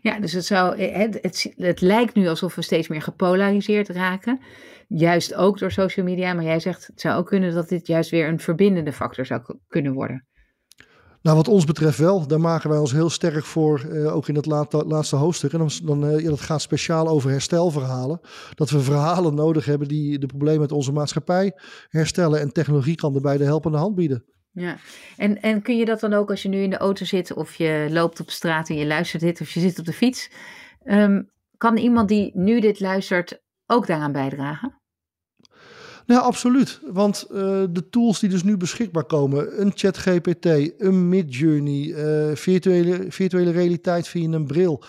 Ja, 0.00 0.20
dus 0.20 0.32
het, 0.32 0.44
zou, 0.44 0.76
eh, 0.76 0.96
het, 0.96 1.18
het, 1.22 1.52
het 1.56 1.80
lijkt 1.80 2.14
nu 2.14 2.28
alsof 2.28 2.54
we 2.54 2.62
steeds 2.62 2.88
meer 2.88 3.02
gepolariseerd 3.02 3.88
raken. 3.88 4.40
Juist 4.88 5.34
ook 5.34 5.58
door 5.58 5.70
social 5.70 6.06
media. 6.06 6.34
Maar 6.34 6.44
jij 6.44 6.60
zegt 6.60 6.86
het 6.86 7.00
zou 7.00 7.18
ook 7.18 7.26
kunnen 7.26 7.54
dat 7.54 7.68
dit 7.68 7.86
juist 7.86 8.10
weer 8.10 8.28
een 8.28 8.40
verbindende 8.40 8.92
factor 8.92 9.26
zou 9.26 9.42
kunnen 9.68 9.92
worden. 9.92 10.26
Nou, 11.24 11.36
wat 11.36 11.48
ons 11.48 11.64
betreft 11.64 11.98
wel. 11.98 12.26
Daar 12.26 12.40
maken 12.40 12.70
wij 12.70 12.78
ons 12.78 12.92
heel 12.92 13.10
sterk 13.10 13.44
voor, 13.44 13.80
eh, 13.80 14.14
ook 14.16 14.28
in 14.28 14.34
het 14.34 14.46
laat- 14.46 14.84
laatste 14.86 15.16
hoofdstuk. 15.16 15.52
En 15.52 15.68
dan, 15.84 16.06
eh, 16.06 16.20
ja, 16.20 16.28
dat 16.28 16.40
gaat 16.40 16.62
speciaal 16.62 17.08
over 17.08 17.30
herstelverhalen. 17.30 18.20
Dat 18.54 18.70
we 18.70 18.80
verhalen 18.80 19.34
nodig 19.34 19.64
hebben 19.64 19.88
die 19.88 20.18
de 20.18 20.26
problemen 20.26 20.60
met 20.60 20.72
onze 20.72 20.92
maatschappij 20.92 21.52
herstellen. 21.88 22.40
En 22.40 22.52
technologie 22.52 22.94
kan 22.94 23.12
daarbij 23.12 23.36
de 23.36 23.44
helpende 23.44 23.78
hand 23.78 23.94
bieden. 23.94 24.24
Ja, 24.50 24.76
en, 25.16 25.40
en 25.42 25.62
kun 25.62 25.76
je 25.76 25.84
dat 25.84 26.00
dan 26.00 26.12
ook 26.12 26.30
als 26.30 26.42
je 26.42 26.48
nu 26.48 26.62
in 26.62 26.70
de 26.70 26.76
auto 26.76 27.04
zit 27.04 27.34
of 27.34 27.54
je 27.54 27.86
loopt 27.90 28.20
op 28.20 28.30
straat 28.30 28.68
en 28.68 28.76
je 28.76 28.86
luistert 28.86 29.22
dit 29.22 29.40
of 29.40 29.50
je 29.50 29.60
zit 29.60 29.78
op 29.78 29.84
de 29.84 29.92
fiets. 29.92 30.30
ehm, 30.82 31.22
kan 31.56 31.76
iemand 31.76 32.08
die 32.08 32.30
nu 32.34 32.60
dit 32.60 32.80
luistert 32.80 33.42
ook 33.66 33.86
daaraan 33.86 34.12
bijdragen? 34.12 34.82
Nou, 36.06 36.22
absoluut. 36.22 36.80
Want 36.92 37.26
uh, 37.30 37.38
de 37.70 37.88
tools 37.90 38.20
die 38.20 38.28
dus 38.28 38.42
nu 38.42 38.56
beschikbaar 38.56 39.04
komen, 39.04 39.60
een 39.60 39.72
ChatGPT, 39.74 40.46
een 40.78 41.08
Midjourney, 41.08 41.84
uh, 41.84 42.36
virtuele, 42.36 43.06
virtuele 43.08 43.50
realiteit 43.50 44.08
via 44.08 44.30
een 44.30 44.46
bril. 44.46 44.82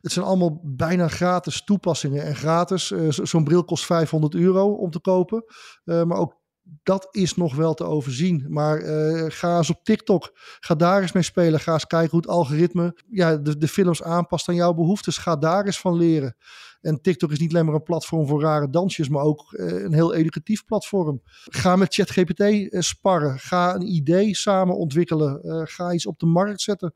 Het 0.00 0.12
zijn 0.12 0.24
allemaal 0.24 0.60
bijna 0.62 1.08
gratis 1.08 1.64
toepassingen 1.64 2.24
en 2.24 2.36
gratis. 2.36 2.90
Uh, 2.90 3.10
Zo'n 3.10 3.44
bril 3.44 3.64
kost 3.64 3.84
500 3.84 4.34
euro 4.34 4.72
om 4.72 4.90
te 4.90 5.00
kopen. 5.00 5.44
maar 5.84 6.18
ook 6.18 6.40
dat 6.82 7.08
is 7.10 7.34
nog 7.34 7.54
wel 7.54 7.74
te 7.74 7.84
overzien. 7.84 8.46
Maar 8.48 8.80
ga 9.30 9.56
eens 9.56 9.70
op 9.70 9.84
TikTok. 9.84 10.30
Ga 10.60 10.74
daar 10.74 11.02
eens 11.02 11.12
mee 11.12 11.22
spelen. 11.22 11.60
Ga 11.60 11.72
eens 11.72 11.86
kijken 11.86 12.10
hoe 12.10 12.20
het 12.20 12.28
algoritme 12.28 12.96
ja, 13.10 13.36
de, 13.36 13.58
de 13.58 13.68
films 13.68 14.02
aanpast 14.02 14.48
aan 14.48 14.54
jouw 14.54 14.72
behoeftes. 14.72 15.18
Ga 15.18 15.36
daar 15.36 15.64
eens 15.64 15.80
van 15.80 15.96
leren. 15.96 16.36
En 16.80 17.00
TikTok 17.00 17.30
is 17.30 17.38
niet 17.38 17.52
alleen 17.52 17.64
maar 17.64 17.74
een 17.74 17.82
platform 17.82 18.26
voor 18.26 18.40
rare 18.40 18.70
dansjes, 18.70 19.08
maar 19.08 19.22
ook 19.22 19.52
uh, 19.52 19.82
een 19.82 19.92
heel 19.92 20.14
educatief 20.14 20.64
platform. 20.64 21.20
Ga 21.44 21.76
met 21.76 21.94
ChatGPT 21.94 22.40
uh, 22.40 22.80
sparren. 22.80 23.38
Ga 23.38 23.74
een 23.74 23.94
idee 23.94 24.36
samen 24.36 24.76
ontwikkelen. 24.76 25.40
Ga 25.68 25.92
iets 25.92 26.06
op 26.06 26.18
de 26.18 26.26
markt 26.26 26.60
zetten 26.60 26.94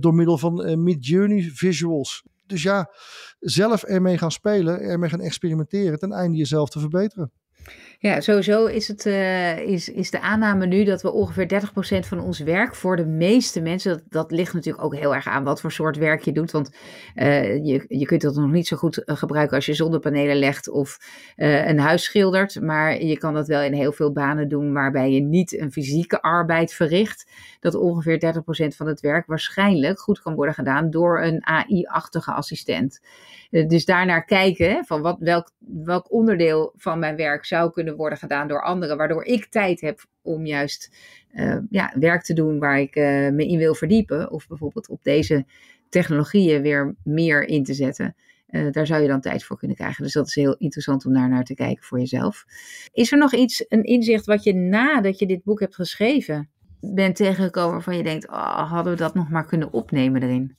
door 0.00 0.14
middel 0.14 0.38
van 0.38 0.82
Mid-Journey 0.82 1.50
visuals. 1.54 2.22
Dus 2.46 2.62
ja, 2.62 2.90
zelf 3.40 3.82
ermee 3.82 4.18
gaan 4.18 4.32
spelen, 4.32 4.80
ermee 4.80 5.10
gaan 5.10 5.20
experimenteren, 5.20 5.98
ten 5.98 6.12
einde 6.12 6.36
jezelf 6.36 6.68
te 6.68 6.80
verbeteren. 6.80 7.32
Ja, 8.04 8.20
sowieso 8.20 8.66
is, 8.66 8.88
het, 8.88 9.06
uh, 9.06 9.58
is, 9.58 9.88
is 9.88 10.10
de 10.10 10.20
aanname 10.20 10.66
nu 10.66 10.84
dat 10.84 11.02
we 11.02 11.12
ongeveer 11.12 11.62
30% 12.04 12.06
van 12.06 12.20
ons 12.20 12.38
werk 12.38 12.74
voor 12.74 12.96
de 12.96 13.06
meeste 13.06 13.60
mensen, 13.60 13.92
dat, 13.92 14.02
dat 14.08 14.30
ligt 14.30 14.54
natuurlijk 14.54 14.84
ook 14.84 14.94
heel 14.94 15.14
erg 15.14 15.26
aan 15.26 15.44
wat 15.44 15.60
voor 15.60 15.72
soort 15.72 15.96
werk 15.96 16.22
je 16.22 16.32
doet. 16.32 16.50
Want 16.50 16.70
uh, 17.14 17.64
je, 17.64 17.84
je 17.88 18.06
kunt 18.06 18.20
dat 18.20 18.34
nog 18.34 18.50
niet 18.50 18.66
zo 18.66 18.76
goed 18.76 19.04
eh, 19.04 19.16
gebruiken 19.16 19.56
als 19.56 19.66
je 19.66 19.74
zonnepanelen 19.74 20.36
legt 20.36 20.68
of 20.68 20.98
een 21.36 21.78
huis 21.78 22.04
schildert. 22.04 22.60
Maar 22.60 23.02
je 23.02 23.18
kan 23.18 23.34
dat 23.34 23.46
wel 23.46 23.62
in 23.62 23.72
heel 23.72 23.92
veel 23.92 24.12
banen 24.12 24.48
doen 24.48 24.72
waarbij 24.72 25.10
je 25.10 25.20
niet 25.20 25.58
een 25.58 25.72
fysieke 25.72 26.22
arbeid 26.22 26.72
verricht. 26.72 27.30
Dat 27.60 27.74
ongeveer 27.74 28.34
30% 28.72 28.76
van 28.76 28.86
het 28.86 29.00
werk 29.00 29.26
waarschijnlijk 29.26 30.00
goed 30.00 30.22
kan 30.22 30.34
worden 30.34 30.54
gedaan 30.54 30.90
door 30.90 31.22
een 31.22 31.46
AI-achtige 31.46 32.32
assistent. 32.32 33.00
Dus 33.50 33.84
daarnaar 33.84 34.24
kijken 34.24 34.84
van 34.84 35.02
wat, 35.02 35.16
welk, 35.18 35.50
welk 35.84 36.12
onderdeel 36.12 36.72
van 36.76 36.98
mijn 36.98 37.16
werk 37.16 37.44
zou 37.44 37.70
kunnen 37.70 37.93
worden 37.96 38.18
gedaan 38.18 38.48
door 38.48 38.62
anderen, 38.62 38.96
waardoor 38.96 39.24
ik 39.24 39.46
tijd 39.46 39.80
heb 39.80 40.04
om 40.22 40.46
juist 40.46 40.96
uh, 41.32 41.58
ja, 41.70 41.92
werk 41.98 42.22
te 42.22 42.34
doen 42.34 42.58
waar 42.58 42.80
ik 42.80 42.96
uh, 42.96 43.04
me 43.30 43.46
in 43.46 43.58
wil 43.58 43.74
verdiepen. 43.74 44.30
Of 44.30 44.46
bijvoorbeeld 44.46 44.88
op 44.88 45.02
deze 45.02 45.44
technologieën 45.88 46.62
weer 46.62 46.94
meer 47.04 47.44
in 47.44 47.64
te 47.64 47.74
zetten. 47.74 48.14
Uh, 48.50 48.70
daar 48.70 48.86
zou 48.86 49.02
je 49.02 49.08
dan 49.08 49.20
tijd 49.20 49.44
voor 49.44 49.58
kunnen 49.58 49.76
krijgen. 49.76 50.02
Dus 50.04 50.12
dat 50.12 50.26
is 50.26 50.34
heel 50.34 50.56
interessant 50.56 51.06
om 51.06 51.12
daar 51.12 51.28
naar 51.28 51.44
te 51.44 51.54
kijken 51.54 51.84
voor 51.84 51.98
jezelf. 51.98 52.44
Is 52.92 53.12
er 53.12 53.18
nog 53.18 53.34
iets, 53.34 53.64
een 53.68 53.82
inzicht 53.82 54.26
wat 54.26 54.44
je 54.44 54.54
nadat 54.54 55.18
je 55.18 55.26
dit 55.26 55.44
boek 55.44 55.60
hebt 55.60 55.74
geschreven 55.74 56.48
bent 56.80 57.16
tegengekomen 57.16 57.72
waarvan 57.72 57.96
je 57.96 58.02
denkt, 58.02 58.28
oh, 58.28 58.70
hadden 58.70 58.92
we 58.92 58.98
dat 58.98 59.14
nog 59.14 59.30
maar 59.30 59.46
kunnen 59.46 59.72
opnemen 59.72 60.22
erin? 60.22 60.56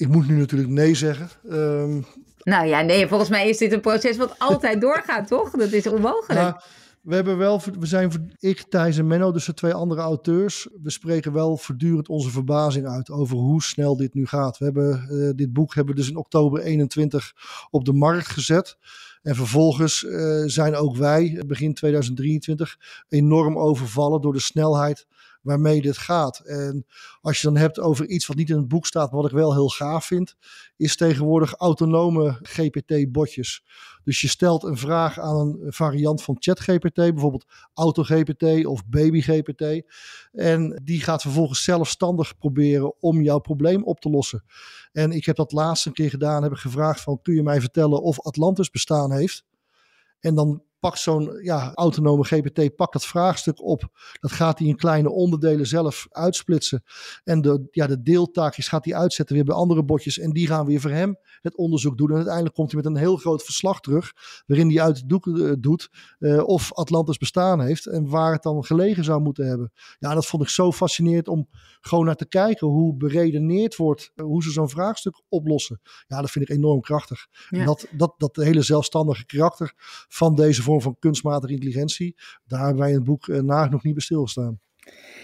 Ik 0.00 0.08
moet 0.08 0.28
nu 0.28 0.36
natuurlijk 0.36 0.70
nee 0.70 0.94
zeggen. 0.94 1.28
Um, 1.50 2.06
nou 2.42 2.66
ja, 2.66 2.80
nee, 2.80 3.06
volgens 3.06 3.30
mij 3.30 3.48
is 3.48 3.58
dit 3.58 3.72
een 3.72 3.80
proces 3.80 4.16
wat 4.16 4.34
altijd 4.38 4.80
doorgaat, 4.86 5.28
toch? 5.28 5.50
Dat 5.50 5.72
is 5.72 5.86
onmogelijk. 5.86 6.40
Nou, 6.40 6.54
we 7.02 7.14
hebben 7.14 7.38
wel, 7.38 7.62
we 7.78 7.86
zijn, 7.86 8.32
ik, 8.38 8.62
Thijs 8.68 8.98
en 8.98 9.06
Menno, 9.06 9.32
dus 9.32 9.44
de 9.44 9.54
twee 9.54 9.74
andere 9.74 10.00
auteurs, 10.00 10.68
we 10.82 10.90
spreken 10.90 11.32
wel 11.32 11.56
voortdurend 11.56 12.08
onze 12.08 12.30
verbazing 12.30 12.86
uit 12.86 13.10
over 13.10 13.36
hoe 13.36 13.62
snel 13.62 13.96
dit 13.96 14.14
nu 14.14 14.26
gaat. 14.26 14.58
We 14.58 14.64
hebben, 14.64 15.06
uh, 15.10 15.30
dit 15.34 15.52
boek 15.52 15.74
hebben 15.74 15.94
we 15.94 16.00
dus 16.00 16.10
in 16.10 16.16
oktober 16.16 16.60
21 16.60 17.32
op 17.70 17.84
de 17.84 17.92
markt 17.92 18.28
gezet. 18.28 18.76
En 19.22 19.34
vervolgens 19.34 20.02
uh, 20.02 20.42
zijn 20.46 20.74
ook 20.74 20.96
wij, 20.96 21.42
begin 21.46 21.74
2023, 21.74 22.78
enorm 23.08 23.58
overvallen 23.58 24.20
door 24.20 24.32
de 24.32 24.40
snelheid 24.40 25.06
waarmee 25.40 25.82
dit 25.82 25.98
gaat. 25.98 26.38
En 26.38 26.86
als 27.20 27.40
je 27.40 27.46
dan 27.46 27.56
hebt 27.56 27.78
over 27.78 28.06
iets 28.06 28.26
wat 28.26 28.36
niet 28.36 28.50
in 28.50 28.56
het 28.56 28.68
boek 28.68 28.86
staat, 28.86 29.10
wat 29.10 29.24
ik 29.24 29.30
wel 29.30 29.52
heel 29.52 29.68
gaaf 29.68 30.06
vind, 30.06 30.34
is 30.76 30.96
tegenwoordig 30.96 31.54
autonome 31.54 32.38
GPT-botjes. 32.42 33.64
Dus 34.04 34.20
je 34.20 34.28
stelt 34.28 34.62
een 34.62 34.76
vraag 34.76 35.18
aan 35.18 35.36
een 35.36 35.72
variant 35.72 36.22
van 36.22 36.36
ChatGPT, 36.38 36.94
bijvoorbeeld 36.94 37.46
AutoGPT 37.74 38.66
of 38.66 38.86
BabyGPT. 38.86 39.92
En 40.32 40.80
die 40.84 41.00
gaat 41.00 41.22
vervolgens 41.22 41.64
zelfstandig 41.64 42.38
proberen 42.38 43.00
om 43.00 43.22
jouw 43.22 43.38
probleem 43.38 43.84
op 43.84 44.00
te 44.00 44.10
lossen. 44.10 44.44
En 44.92 45.12
ik 45.12 45.24
heb 45.24 45.36
dat 45.36 45.52
laatst 45.52 45.86
een 45.86 45.92
keer 45.92 46.10
gedaan, 46.10 46.42
heb 46.42 46.52
ik 46.52 46.58
gevraagd 46.58 47.00
van 47.00 47.22
kun 47.22 47.34
je 47.34 47.42
mij 47.42 47.60
vertellen 47.60 48.02
of 48.02 48.20
Atlantis 48.20 48.70
bestaan 48.70 49.12
heeft? 49.12 49.44
En 50.20 50.34
dan 50.34 50.62
pakt 50.80 50.98
zo'n 50.98 51.38
ja, 51.42 51.72
autonome 51.74 52.24
GPT 52.24 52.76
pakt 52.76 52.92
dat 52.92 53.06
vraagstuk 53.06 53.64
op. 53.64 53.88
Dat 54.20 54.32
gaat 54.32 54.58
hij 54.58 54.68
in 54.68 54.76
kleine 54.76 55.10
onderdelen 55.10 55.66
zelf 55.66 56.06
uitsplitsen. 56.10 56.82
En 57.24 57.40
de, 57.40 57.68
ja, 57.70 57.86
de 57.86 58.02
deeltaakjes 58.02 58.68
gaat 58.68 58.84
hij 58.84 58.94
uitzetten 58.94 59.34
weer 59.36 59.44
bij 59.44 59.54
andere 59.54 59.84
botjes. 59.84 60.18
En 60.18 60.30
die 60.30 60.46
gaan 60.46 60.66
weer 60.66 60.80
voor 60.80 60.90
hem 60.90 61.18
het 61.40 61.56
onderzoek 61.56 61.98
doen. 61.98 62.08
En 62.08 62.14
uiteindelijk 62.14 62.54
komt 62.54 62.72
hij 62.72 62.82
met 62.82 62.90
een 62.90 62.98
heel 62.98 63.16
groot 63.16 63.42
verslag 63.42 63.80
terug. 63.80 64.12
Waarin 64.46 64.68
hij 64.68 64.82
uit 64.82 64.96
het 64.96 65.08
doek 65.08 65.26
uh, 65.26 65.52
doet 65.58 65.90
uh, 66.18 66.46
of 66.46 66.72
Atlantis 66.72 67.16
bestaan 67.16 67.60
heeft. 67.60 67.86
En 67.86 68.08
waar 68.08 68.32
het 68.32 68.42
dan 68.42 68.64
gelegen 68.64 69.04
zou 69.04 69.20
moeten 69.20 69.46
hebben. 69.46 69.72
Ja, 69.98 70.14
dat 70.14 70.26
vond 70.26 70.42
ik 70.42 70.48
zo 70.48 70.72
fascinerend 70.72 71.28
om 71.28 71.48
gewoon 71.80 72.04
naar 72.04 72.16
te 72.16 72.28
kijken. 72.28 72.66
Hoe 72.66 72.96
beredeneerd 72.96 73.76
wordt. 73.76 74.12
Uh, 74.14 74.24
hoe 74.24 74.42
ze 74.42 74.50
zo'n 74.50 74.68
vraagstuk 74.68 75.22
oplossen. 75.28 75.80
Ja, 76.06 76.20
dat 76.20 76.30
vind 76.30 76.48
ik 76.48 76.56
enorm 76.56 76.80
krachtig. 76.80 77.26
Ja. 77.48 77.58
En 77.58 77.66
dat, 77.66 77.86
dat, 77.90 78.14
dat 78.16 78.36
hele 78.36 78.62
zelfstandige 78.62 79.26
karakter 79.26 79.72
van 80.08 80.34
deze 80.34 80.62
van 80.78 80.96
kunstmatige 80.98 81.52
intelligentie. 81.52 82.16
Daar 82.46 82.60
hebben 82.60 82.78
wij 82.78 82.88
in 82.88 82.94
het 82.94 83.04
boek 83.04 83.26
uh, 83.26 83.40
nog 83.40 83.82
niet 83.82 83.94
bij 83.94 84.02
stilstaan. 84.02 84.60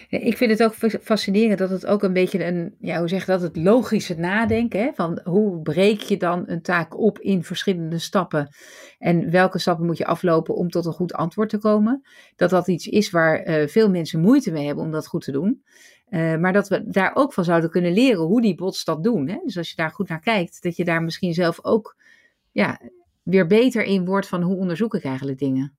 Ik 0.09 0.37
vind 0.37 0.51
het 0.51 0.63
ook 0.63 0.75
fascinerend 1.03 1.59
dat 1.59 1.71
het 1.71 1.87
ook 1.87 2.03
een 2.03 2.13
beetje 2.13 2.45
een, 2.45 2.75
ja, 2.79 2.99
hoe 2.99 3.09
zeg 3.09 3.21
je 3.21 3.33
dat, 3.33 3.41
het 3.41 3.57
logische 3.57 4.15
nadenken. 4.15 4.81
Hè? 4.81 4.91
Van 4.95 5.21
hoe 5.25 5.63
breek 5.63 6.01
je 6.01 6.17
dan 6.17 6.43
een 6.47 6.63
taak 6.63 6.99
op 6.99 7.19
in 7.19 7.45
verschillende 7.45 7.99
stappen? 7.99 8.55
En 8.99 9.31
welke 9.31 9.59
stappen 9.59 9.87
moet 9.87 9.99
je 9.99 10.07
aflopen 10.07 10.55
om 10.55 10.71
tot 10.71 10.87
een 10.87 10.93
goed 10.93 11.13
antwoord 11.13 11.49
te 11.49 11.59
komen? 11.59 12.03
Dat 12.37 12.51
dat 12.51 12.69
iets 12.69 12.87
is 12.87 13.11
waar 13.11 13.49
uh, 13.49 13.67
veel 13.67 13.91
mensen 13.91 14.21
moeite 14.21 14.51
mee 14.51 14.67
hebben 14.67 14.85
om 14.85 14.91
dat 14.91 15.07
goed 15.07 15.25
te 15.25 15.33
doen. 15.33 15.63
Uh, 16.09 16.37
maar 16.37 16.53
dat 16.53 16.69
we 16.69 16.89
daar 16.89 17.11
ook 17.15 17.33
van 17.33 17.45
zouden 17.45 17.71
kunnen 17.71 17.93
leren 17.93 18.25
hoe 18.25 18.41
die 18.41 18.55
bots 18.55 18.85
dat 18.85 19.05
doen. 19.05 19.29
Hè? 19.29 19.39
Dus 19.45 19.59
als 19.59 19.69
je 19.69 19.77
daar 19.77 19.91
goed 19.91 20.09
naar 20.09 20.21
kijkt, 20.21 20.63
dat 20.63 20.77
je 20.77 20.85
daar 20.85 21.03
misschien 21.03 21.35
zelf 21.35 21.65
ook 21.65 21.97
ja, 22.53 22.81
weer 23.27 23.47
beter 23.47 23.85
in 23.85 24.05
wordt 24.05 24.29
van 24.29 24.43
hoe 24.43 24.57
onderzoek 24.57 24.95
ik 24.95 25.05
eigenlijk 25.05 25.39
dingen. 25.39 25.77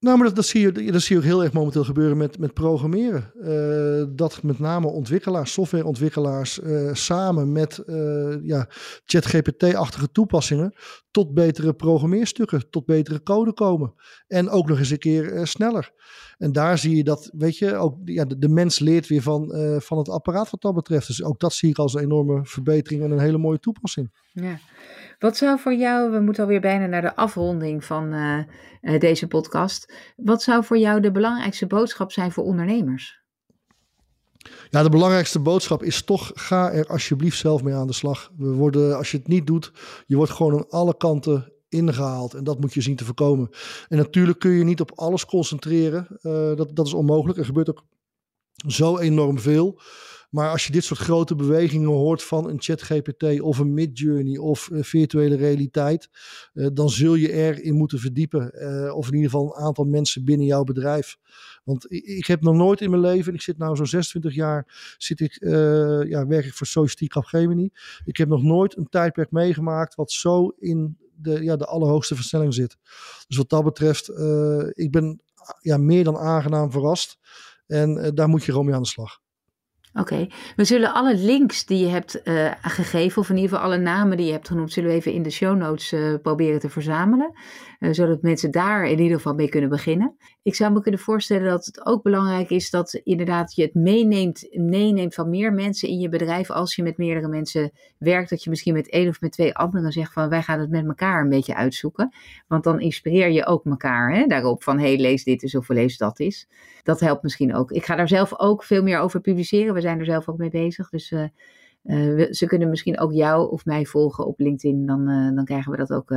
Nou, 0.00 0.16
maar 0.16 0.26
dat, 0.26 0.36
dat, 0.36 0.46
zie 0.46 0.60
je, 0.60 0.92
dat 0.92 1.02
zie 1.02 1.16
je 1.16 1.22
ook 1.22 1.28
heel 1.28 1.42
erg 1.42 1.52
momenteel 1.52 1.84
gebeuren 1.84 2.16
met, 2.16 2.38
met 2.38 2.54
programmeren. 2.54 3.32
Uh, 3.34 4.16
dat 4.16 4.42
met 4.42 4.58
name 4.58 4.86
ontwikkelaars, 4.86 5.52
softwareontwikkelaars, 5.52 6.58
uh, 6.58 6.94
samen 6.94 7.52
met 7.52 7.82
uh, 7.86 8.36
ja, 8.42 8.66
ChatGPT-achtige 9.04 10.10
toepassingen 10.10 10.72
tot 11.10 11.34
betere 11.34 11.74
programmeerstukken, 11.74 12.70
tot 12.70 12.86
betere 12.86 13.22
code 13.22 13.52
komen. 13.52 13.94
En 14.26 14.48
ook 14.48 14.68
nog 14.68 14.78
eens 14.78 14.90
een 14.90 14.98
keer 14.98 15.46
sneller. 15.46 15.92
En 16.36 16.52
daar 16.52 16.78
zie 16.78 16.96
je 16.96 17.04
dat, 17.04 17.30
weet 17.32 17.58
je, 17.58 17.74
ook 17.74 17.96
ja, 18.04 18.24
de, 18.24 18.38
de 18.38 18.48
mens 18.48 18.78
leert 18.78 19.06
weer 19.06 19.22
van, 19.22 19.54
van 19.80 19.98
het 19.98 20.08
apparaat 20.08 20.50
wat 20.50 20.60
dat 20.60 20.74
betreft. 20.74 21.06
Dus 21.06 21.22
ook 21.22 21.40
dat 21.40 21.52
zie 21.52 21.70
ik 21.70 21.78
als 21.78 21.94
een 21.94 22.02
enorme 22.02 22.40
verbetering 22.44 23.02
en 23.02 23.10
een 23.10 23.18
hele 23.18 23.38
mooie 23.38 23.58
toepassing. 23.58 24.10
Ja. 24.32 24.58
Wat 25.18 25.36
zou 25.36 25.58
voor 25.58 25.74
jou, 25.74 26.10
we 26.10 26.20
moeten 26.20 26.42
alweer 26.42 26.60
bijna 26.60 26.86
naar 26.86 27.02
de 27.02 27.16
afronding 27.16 27.84
van 27.84 28.14
uh, 28.14 28.38
uh, 28.82 29.00
deze 29.00 29.26
podcast. 29.26 29.92
Wat 30.16 30.42
zou 30.42 30.64
voor 30.64 30.78
jou 30.78 31.00
de 31.00 31.10
belangrijkste 31.10 31.66
boodschap 31.66 32.12
zijn 32.12 32.32
voor 32.32 32.44
ondernemers? 32.44 33.22
Ja, 34.70 34.82
de 34.82 34.88
belangrijkste 34.88 35.38
boodschap 35.38 35.82
is 35.82 36.02
toch: 36.02 36.30
ga 36.34 36.72
er 36.72 36.86
alsjeblieft 36.86 37.38
zelf 37.38 37.62
mee 37.62 37.74
aan 37.74 37.86
de 37.86 37.92
slag. 37.92 38.32
We 38.36 38.52
worden, 38.52 38.96
als 38.96 39.10
je 39.10 39.16
het 39.16 39.28
niet 39.28 39.46
doet, 39.46 39.72
je 40.06 40.16
wordt 40.16 40.32
gewoon 40.32 40.52
aan 40.52 40.68
alle 40.68 40.96
kanten 40.96 41.52
ingehaald. 41.68 42.34
En 42.34 42.44
dat 42.44 42.60
moet 42.60 42.74
je 42.74 42.80
zien 42.80 42.96
te 42.96 43.04
voorkomen. 43.04 43.48
En 43.88 43.96
natuurlijk 43.96 44.38
kun 44.38 44.50
je 44.50 44.64
niet 44.64 44.80
op 44.80 44.92
alles 44.94 45.26
concentreren. 45.26 46.06
Uh, 46.10 46.56
dat, 46.56 46.76
dat 46.76 46.86
is 46.86 46.94
onmogelijk. 46.94 47.38
Er 47.38 47.44
gebeurt 47.44 47.70
ook 47.70 47.84
zo 48.66 48.98
enorm 48.98 49.38
veel. 49.38 49.80
Maar 50.28 50.50
als 50.50 50.66
je 50.66 50.72
dit 50.72 50.84
soort 50.84 51.00
grote 51.00 51.34
bewegingen 51.34 51.88
hoort 51.88 52.22
van 52.22 52.48
een 52.48 52.60
ChatGPT 52.62 53.40
of 53.40 53.58
een 53.58 53.74
Midjourney 53.74 54.38
of 54.38 54.68
virtuele 54.72 55.36
realiteit, 55.36 56.08
uh, 56.54 56.66
dan 56.72 56.90
zul 56.90 57.14
je 57.14 57.32
erin 57.32 57.74
moeten 57.74 57.98
verdiepen. 57.98 58.52
Uh, 58.54 58.96
of 58.96 59.06
in 59.06 59.14
ieder 59.14 59.30
geval 59.30 59.46
een 59.46 59.64
aantal 59.64 59.84
mensen 59.84 60.24
binnen 60.24 60.46
jouw 60.46 60.64
bedrijf. 60.64 61.16
Want 61.64 61.92
ik, 61.92 62.04
ik 62.04 62.26
heb 62.26 62.42
nog 62.42 62.54
nooit 62.54 62.80
in 62.80 62.90
mijn 62.90 63.02
leven, 63.02 63.28
en 63.28 63.34
ik 63.34 63.42
zit 63.42 63.58
nu 63.58 63.76
zo'n 63.76 63.86
26 63.86 64.34
jaar, 64.34 64.94
zit 64.98 65.20
ik, 65.20 65.36
ja, 66.08 66.26
werk 66.26 66.44
ik 66.44 66.54
voor 66.54 66.66
Society 66.66 67.06
Capgemini. 67.06 67.70
Ik 68.04 68.16
heb 68.16 68.28
nog 68.28 68.42
nooit 68.42 68.76
een 68.76 68.88
tijdperk 68.88 69.30
meegemaakt 69.30 69.94
wat 69.94 70.12
zo 70.12 70.48
in 70.48 70.96
de, 71.14 71.42
ja, 71.42 71.56
de 71.56 71.66
allerhoogste 71.66 72.14
versnelling 72.14 72.54
zit. 72.54 72.76
Dus 73.26 73.36
wat 73.36 73.48
dat 73.48 73.64
betreft, 73.64 74.08
ik 74.72 74.90
ben 74.90 75.22
ja, 75.60 75.76
meer 75.76 76.04
dan 76.04 76.16
aangenaam 76.16 76.70
verrast. 76.70 77.18
En 77.66 78.14
daar 78.14 78.28
moet 78.28 78.44
je 78.44 78.50
gewoon 78.50 78.66
mee 78.66 78.74
aan 78.74 78.82
de 78.82 78.88
slag. 78.88 79.20
Oké, 79.94 80.26
we 80.56 80.64
zullen 80.64 80.94
alle 80.94 81.16
links 81.16 81.66
die 81.66 81.78
je 81.78 81.86
hebt 81.86 82.20
uh, 82.24 82.52
gegeven, 82.62 83.22
of 83.22 83.30
in 83.30 83.36
ieder 83.36 83.50
geval 83.50 83.64
alle 83.64 83.78
namen 83.78 84.16
die 84.16 84.26
je 84.26 84.32
hebt 84.32 84.48
genoemd, 84.48 84.72
zullen 84.72 84.90
we 84.90 84.96
even 84.96 85.12
in 85.12 85.22
de 85.22 85.30
show 85.30 85.56
notes 85.56 85.92
uh, 85.92 86.14
proberen 86.22 86.60
te 86.60 86.68
verzamelen. 86.68 87.32
Uh, 87.78 87.92
zodat 87.92 88.22
mensen 88.22 88.50
daar 88.50 88.84
in 88.84 88.98
ieder 88.98 89.16
geval 89.16 89.34
mee 89.34 89.48
kunnen 89.48 89.70
beginnen. 89.70 90.16
Ik 90.42 90.54
zou 90.54 90.72
me 90.72 90.80
kunnen 90.80 91.00
voorstellen 91.00 91.48
dat 91.48 91.64
het 91.64 91.86
ook 91.86 92.02
belangrijk 92.02 92.50
is 92.50 92.70
dat 92.70 93.00
inderdaad 93.04 93.54
je 93.54 93.62
het 93.62 93.74
meeneemt, 93.74 94.46
meeneemt 94.50 95.14
van 95.14 95.30
meer 95.30 95.52
mensen 95.52 95.88
in 95.88 95.98
je 95.98 96.08
bedrijf. 96.08 96.50
Als 96.50 96.74
je 96.74 96.82
met 96.82 96.96
meerdere 96.96 97.28
mensen 97.28 97.70
werkt, 97.98 98.30
dat 98.30 98.42
je 98.42 98.50
misschien 98.50 98.74
met 98.74 98.90
één 98.90 99.08
of 99.08 99.20
met 99.20 99.32
twee 99.32 99.54
anderen 99.54 99.92
zegt 99.92 100.12
van 100.12 100.28
wij 100.28 100.42
gaan 100.42 100.60
het 100.60 100.70
met 100.70 100.86
elkaar 100.86 101.22
een 101.22 101.28
beetje 101.28 101.54
uitzoeken. 101.54 102.14
Want 102.46 102.64
dan 102.64 102.80
inspireer 102.80 103.30
je 103.30 103.46
ook 103.46 103.64
elkaar 103.64 104.14
hè, 104.14 104.26
daarop 104.26 104.62
van 104.62 104.78
hé, 104.78 104.86
hey, 104.86 105.00
lees 105.00 105.24
dit 105.24 105.42
eens 105.42 105.54
of 105.54 105.68
lees 105.68 105.96
dat 105.96 106.20
eens. 106.20 106.48
Dat 106.82 107.00
helpt 107.00 107.22
misschien 107.22 107.54
ook. 107.54 107.70
Ik 107.70 107.84
ga 107.84 107.96
daar 107.96 108.08
zelf 108.08 108.38
ook 108.38 108.64
veel 108.64 108.82
meer 108.82 108.98
over 108.98 109.20
publiceren. 109.20 109.74
We 109.78 109.84
zijn 109.84 109.98
er 109.98 110.04
zelf 110.04 110.28
ook 110.28 110.38
mee 110.38 110.50
bezig. 110.50 110.90
Dus 110.90 111.10
uh, 111.10 111.24
uh, 111.84 112.26
ze 112.30 112.46
kunnen 112.46 112.68
misschien 112.68 112.98
ook 112.98 113.12
jou 113.12 113.50
of 113.50 113.64
mij 113.64 113.84
volgen 113.84 114.26
op 114.26 114.38
LinkedIn. 114.38 114.86
Dan, 114.86 115.10
uh, 115.10 115.34
dan 115.34 115.44
krijgen 115.44 115.70
we 115.70 115.78
dat 115.78 115.92
ook 115.92 116.14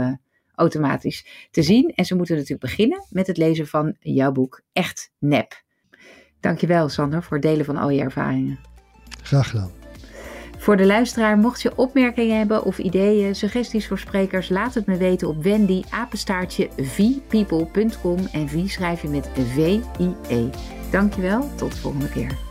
automatisch 0.55 1.47
te 1.51 1.61
zien. 1.61 1.89
En 1.95 2.05
ze 2.05 2.15
moeten 2.15 2.35
natuurlijk 2.35 2.61
beginnen 2.61 3.05
met 3.09 3.27
het 3.27 3.37
lezen 3.37 3.67
van 3.67 3.95
jouw 3.99 4.31
boek 4.31 4.61
Echt 4.73 5.11
Nep. 5.19 5.63
Dankjewel 6.39 6.89
Sander 6.89 7.23
voor 7.23 7.37
het 7.37 7.45
delen 7.45 7.65
van 7.65 7.77
al 7.77 7.89
je 7.89 8.01
ervaringen. 8.01 8.59
Graag 9.23 9.49
gedaan. 9.49 9.71
Voor 10.57 10.77
de 10.77 10.85
luisteraar, 10.85 11.37
mocht 11.37 11.61
je 11.61 11.77
opmerkingen 11.77 12.37
hebben 12.37 12.63
of 12.63 12.77
ideeën, 12.77 13.35
suggesties 13.35 13.87
voor 13.87 13.99
sprekers, 13.99 14.49
laat 14.49 14.73
het 14.73 14.85
me 14.85 14.97
weten 14.97 15.27
op 15.27 15.43
wendy 15.43 15.83
apenstaartje 15.89 16.69
vpeople.com 16.77 18.17
en 18.31 18.49
V 18.49 18.67
schrijf 18.67 19.01
je 19.01 19.07
met 19.07 19.29
V-I-E. 19.33 20.49
Dankjewel, 20.91 21.55
tot 21.55 21.71
de 21.71 21.77
volgende 21.77 22.09
keer. 22.09 22.50